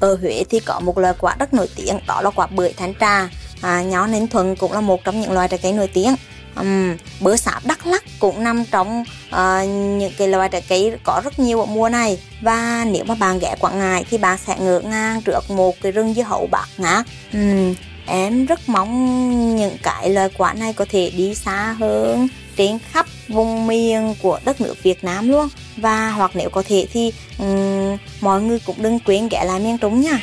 ở 0.00 0.18
Huế 0.20 0.44
thì 0.50 0.60
có 0.60 0.80
một 0.80 0.98
loại 0.98 1.14
quả 1.20 1.36
rất 1.38 1.54
nổi 1.54 1.68
tiếng, 1.76 1.98
đó 2.06 2.20
là 2.22 2.30
quả 2.30 2.46
bưởi 2.46 2.72
thanh 2.76 2.94
trà. 3.00 3.28
À, 3.60 3.82
nhó 3.82 4.06
Ninh 4.06 4.28
Thuận 4.28 4.56
cũng 4.56 4.72
là 4.72 4.80
một 4.80 5.04
trong 5.04 5.20
những 5.20 5.32
loại 5.32 5.48
trái 5.48 5.60
cây 5.62 5.72
nổi 5.72 5.88
tiếng. 5.94 6.14
Um, 6.56 6.96
bữa 7.20 7.36
sáp 7.36 7.66
Đắk 7.66 7.86
Lắk 7.86 8.04
cũng 8.18 8.44
nằm 8.44 8.64
trong 8.70 9.04
uh, 9.28 9.68
những 9.98 10.12
cái 10.18 10.28
loại 10.28 10.48
trái 10.48 10.62
cây 10.68 10.92
có 11.04 11.20
rất 11.24 11.38
nhiều 11.38 11.60
ở 11.60 11.66
mùa 11.66 11.88
này. 11.88 12.18
Và 12.40 12.84
nếu 12.84 13.04
mà 13.04 13.14
bạn 13.14 13.38
ghé 13.38 13.54
Quảng 13.60 13.78
Ngãi 13.78 14.04
thì 14.10 14.18
bạn 14.18 14.38
sẽ 14.46 14.56
ngỡ 14.60 14.80
ngang 14.80 15.22
trước 15.22 15.50
một 15.50 15.76
cái 15.82 15.92
rừng 15.92 16.14
dưa 16.14 16.22
hấu 16.22 16.48
bạc 16.50 16.68
ngát. 16.78 17.06
Um, 17.32 17.74
em 18.06 18.46
rất 18.46 18.60
mong 18.66 19.56
những 19.56 19.76
cái 19.82 20.10
loại 20.10 20.28
quả 20.38 20.52
này 20.52 20.72
có 20.72 20.84
thể 20.90 21.10
đi 21.16 21.34
xa 21.34 21.76
hơn 21.78 22.28
trên 22.56 22.78
khắp 22.92 23.06
vùng 23.28 23.66
miền 23.66 24.14
của 24.22 24.40
đất 24.44 24.60
nước 24.60 24.74
Việt 24.82 25.04
Nam 25.04 25.28
luôn. 25.28 25.48
Và 25.76 26.10
hoặc 26.10 26.30
nếu 26.34 26.50
có 26.50 26.62
thể 26.66 26.86
thì 26.92 27.12
um, 27.38 27.96
mọi 28.20 28.42
người 28.42 28.58
cũng 28.66 28.76
đừng 28.78 28.98
quên 28.98 29.28
ghé 29.28 29.44
lại 29.44 29.60
miền 29.60 29.78
Trung 29.78 30.00
nha. 30.00 30.20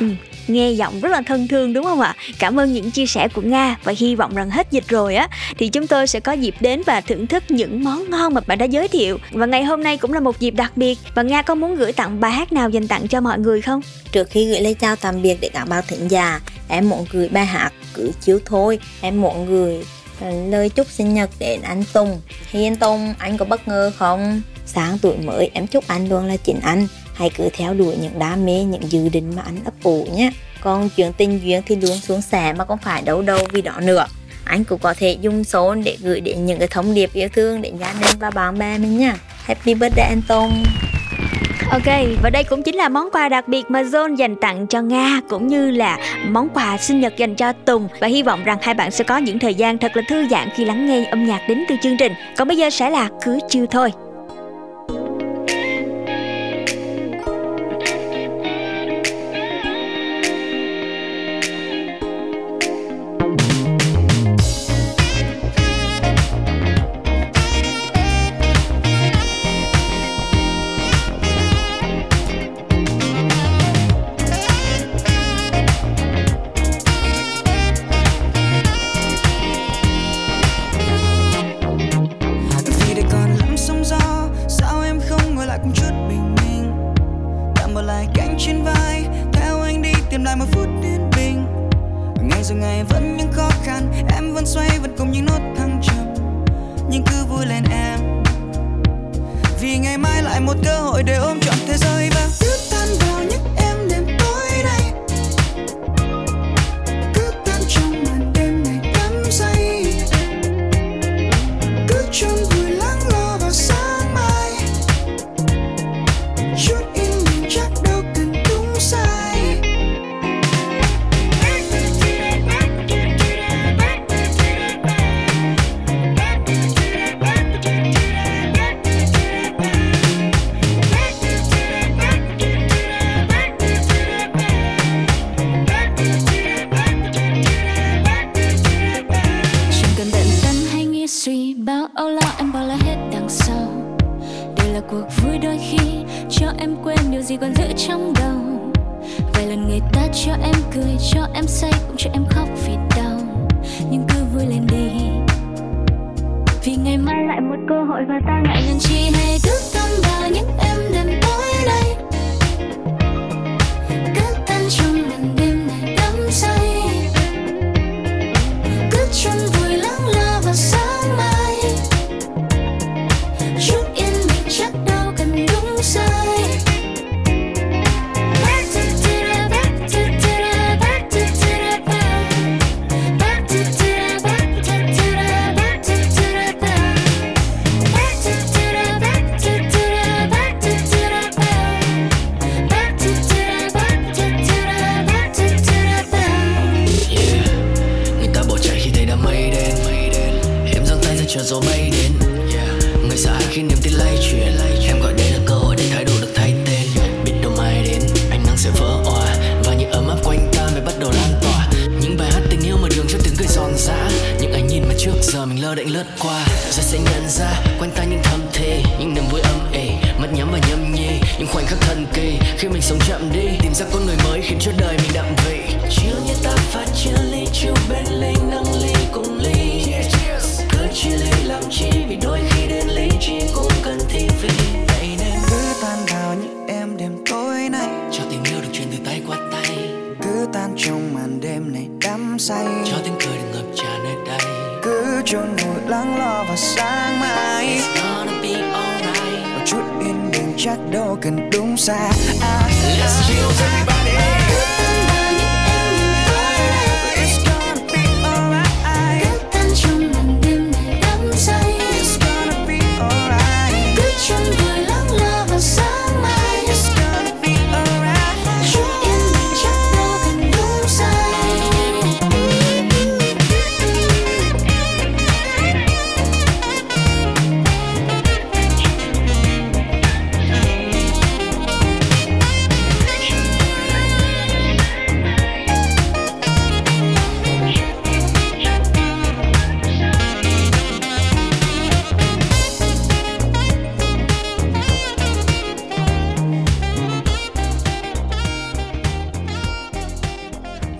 Ừ, 0.00 0.06
nghe 0.50 0.70
giọng 0.70 1.00
rất 1.00 1.08
là 1.08 1.22
thân 1.26 1.48
thương 1.48 1.72
đúng 1.72 1.84
không 1.84 2.00
ạ? 2.00 2.16
Cảm 2.38 2.60
ơn 2.60 2.72
những 2.72 2.90
chia 2.90 3.06
sẻ 3.06 3.28
của 3.28 3.42
Nga 3.42 3.76
và 3.84 3.94
hy 3.96 4.14
vọng 4.14 4.34
rằng 4.34 4.50
hết 4.50 4.66
dịch 4.70 4.88
rồi 4.88 5.14
á 5.14 5.28
thì 5.58 5.68
chúng 5.68 5.86
tôi 5.86 6.06
sẽ 6.06 6.20
có 6.20 6.32
dịp 6.32 6.54
đến 6.60 6.82
và 6.86 7.00
thưởng 7.00 7.26
thức 7.26 7.44
những 7.48 7.84
món 7.84 8.10
ngon 8.10 8.34
mà 8.34 8.40
bạn 8.46 8.58
đã 8.58 8.64
giới 8.64 8.88
thiệu. 8.88 9.18
Và 9.30 9.46
ngày 9.46 9.64
hôm 9.64 9.82
nay 9.82 9.96
cũng 9.96 10.12
là 10.12 10.20
một 10.20 10.40
dịp 10.40 10.50
đặc 10.50 10.72
biệt 10.76 10.98
và 11.14 11.22
Nga 11.22 11.42
có 11.42 11.54
muốn 11.54 11.76
gửi 11.76 11.92
tặng 11.92 12.20
bài 12.20 12.32
hát 12.32 12.52
nào 12.52 12.70
dành 12.70 12.88
tặng 12.88 13.08
cho 13.08 13.20
mọi 13.20 13.38
người 13.38 13.62
không? 13.62 13.80
Trước 14.12 14.30
khi 14.30 14.46
gửi 14.48 14.60
lời 14.60 14.74
chào 14.74 14.96
tạm 14.96 15.22
biệt 15.22 15.36
để 15.40 15.48
các 15.48 15.68
bạn 15.68 15.84
thính 15.88 16.08
giả, 16.08 16.40
em 16.68 16.88
muốn 16.88 17.06
gửi 17.10 17.28
bài 17.28 17.46
hát 17.46 17.72
cứ 17.94 18.10
chiếu 18.20 18.38
thôi. 18.44 18.78
Em 19.00 19.20
muốn 19.20 19.46
gửi 19.46 19.84
ờ, 20.20 20.30
lời 20.48 20.68
chúc 20.68 20.86
sinh 20.90 21.14
nhật 21.14 21.30
đến 21.38 21.62
anh 21.62 21.84
Tùng. 21.92 22.20
Hiên 22.50 22.76
Tùng, 22.76 23.14
anh 23.18 23.36
có 23.36 23.44
bất 23.44 23.68
ngờ 23.68 23.92
không? 23.96 24.40
Sáng 24.66 24.98
tuổi 24.98 25.16
mới, 25.16 25.50
em 25.54 25.66
chúc 25.66 25.84
anh 25.86 26.08
luôn 26.08 26.26
là 26.26 26.36
chính 26.36 26.60
anh. 26.60 26.86
Hãy 27.16 27.30
cứ 27.30 27.48
theo 27.52 27.74
đuổi 27.74 27.96
những 28.02 28.18
đam 28.18 28.46
mê, 28.46 28.64
những 28.64 28.92
dự 28.92 29.08
định 29.08 29.32
mà 29.36 29.42
anh 29.46 29.56
ấp 29.64 29.74
ủ 29.82 30.06
nhé. 30.14 30.30
Còn 30.60 30.88
chuyện 30.96 31.12
tình 31.12 31.40
duyên 31.42 31.62
thì 31.66 31.76
luôn 31.76 31.96
xuống 31.98 32.22
xẻ 32.22 32.52
mà 32.52 32.64
không 32.64 32.78
phải 32.78 33.02
đấu 33.02 33.22
đâu 33.22 33.38
vì 33.52 33.62
đó 33.62 33.80
nữa. 33.82 34.06
Anh 34.44 34.64
cũng 34.64 34.78
có 34.78 34.94
thể 34.98 35.16
dùng 35.20 35.44
số 35.44 35.74
để 35.74 35.96
gửi 36.02 36.20
đến 36.20 36.46
những 36.46 36.58
cái 36.58 36.68
thông 36.68 36.94
điệp 36.94 37.10
yêu 37.12 37.28
thương 37.34 37.62
đến 37.62 37.76
gia 37.80 37.92
đình 37.92 38.18
và 38.18 38.30
bạn 38.30 38.58
bè 38.58 38.78
mình 38.78 38.98
nha. 38.98 39.16
Happy 39.44 39.74
birthday 39.74 40.08
Anton. 40.08 40.50
Ok, 41.70 41.96
và 42.22 42.30
đây 42.30 42.44
cũng 42.44 42.62
chính 42.62 42.74
là 42.74 42.88
món 42.88 43.08
quà 43.12 43.28
đặc 43.28 43.48
biệt 43.48 43.64
mà 43.68 43.82
Zone 43.82 44.14
dành 44.14 44.36
tặng 44.40 44.66
cho 44.66 44.80
Nga 44.80 45.20
cũng 45.28 45.46
như 45.46 45.70
là 45.70 45.98
món 46.28 46.48
quà 46.48 46.76
sinh 46.78 47.00
nhật 47.00 47.16
dành 47.16 47.34
cho 47.34 47.52
Tùng 47.52 47.88
và 48.00 48.06
hy 48.06 48.22
vọng 48.22 48.44
rằng 48.44 48.58
hai 48.62 48.74
bạn 48.74 48.90
sẽ 48.90 49.04
có 49.04 49.16
những 49.16 49.38
thời 49.38 49.54
gian 49.54 49.78
thật 49.78 49.96
là 49.96 50.02
thư 50.08 50.28
giãn 50.28 50.48
khi 50.54 50.64
lắng 50.64 50.86
nghe 50.86 51.04
âm 51.04 51.26
nhạc 51.26 51.40
đến 51.48 51.64
từ 51.68 51.74
chương 51.82 51.96
trình. 51.96 52.12
Còn 52.36 52.48
bây 52.48 52.56
giờ 52.56 52.70
sẽ 52.70 52.90
là 52.90 53.08
cứ 53.24 53.38
chiêu 53.48 53.66
thôi. 53.70 53.92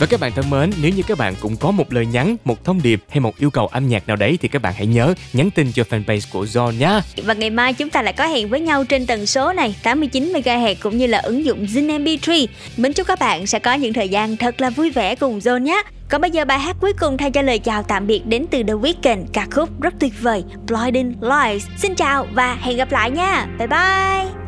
Các 0.08 0.20
bạn 0.20 0.32
thân 0.32 0.50
mến, 0.50 0.70
nếu 0.82 0.92
như 0.92 1.02
các 1.08 1.18
bạn 1.18 1.34
cũng 1.40 1.56
có 1.56 1.70
một 1.70 1.92
lời 1.92 2.06
nhắn, 2.06 2.36
một 2.44 2.64
thông 2.64 2.82
điệp 2.82 3.02
hay 3.08 3.20
một 3.20 3.38
yêu 3.38 3.50
cầu 3.50 3.66
âm 3.66 3.88
nhạc 3.88 4.08
nào 4.08 4.16
đấy 4.16 4.38
thì 4.42 4.48
các 4.48 4.62
bạn 4.62 4.74
hãy 4.76 4.86
nhớ 4.86 5.14
nhắn 5.32 5.50
tin 5.50 5.72
cho 5.72 5.82
fanpage 5.90 6.20
của 6.32 6.44
Zone 6.44 6.78
nhé. 6.78 7.00
Và 7.24 7.34
ngày 7.34 7.50
mai 7.50 7.72
chúng 7.72 7.90
ta 7.90 8.02
lại 8.02 8.12
có 8.12 8.26
hẹn 8.26 8.48
với 8.48 8.60
nhau 8.60 8.84
trên 8.84 9.06
tần 9.06 9.26
số 9.26 9.52
này 9.52 9.74
89 9.82 10.32
MHz 10.32 10.74
cũng 10.82 10.96
như 10.96 11.06
là 11.06 11.18
ứng 11.18 11.44
dụng 11.44 11.64
Zin 11.64 12.04
MP3. 12.04 12.46
Mình 12.76 12.92
chúc 12.92 13.06
các 13.06 13.18
bạn 13.18 13.46
sẽ 13.46 13.58
có 13.58 13.74
những 13.74 13.92
thời 13.92 14.08
gian 14.08 14.36
thật 14.36 14.60
là 14.60 14.70
vui 14.70 14.90
vẻ 14.90 15.14
cùng 15.14 15.38
Zone 15.38 15.62
nhé. 15.62 15.82
Còn 16.08 16.20
bây 16.20 16.30
giờ 16.30 16.44
bài 16.44 16.58
hát 16.58 16.76
cuối 16.80 16.92
cùng 17.00 17.16
thay 17.16 17.30
cho 17.30 17.42
lời 17.42 17.58
chào 17.58 17.82
tạm 17.82 18.06
biệt 18.06 18.26
đến 18.26 18.46
từ 18.50 18.62
The 18.62 18.74
Weeknd, 18.74 19.24
ca 19.32 19.46
khúc 19.50 19.80
rất 19.80 19.94
tuyệt 20.00 20.12
vời 20.20 20.44
Blinding 20.66 21.14
Lights. 21.20 21.66
Xin 21.78 21.94
chào 21.94 22.26
và 22.32 22.54
hẹn 22.60 22.76
gặp 22.76 22.92
lại 22.92 23.10
nha. 23.10 23.46
Bye 23.58 23.66
bye. 23.66 24.45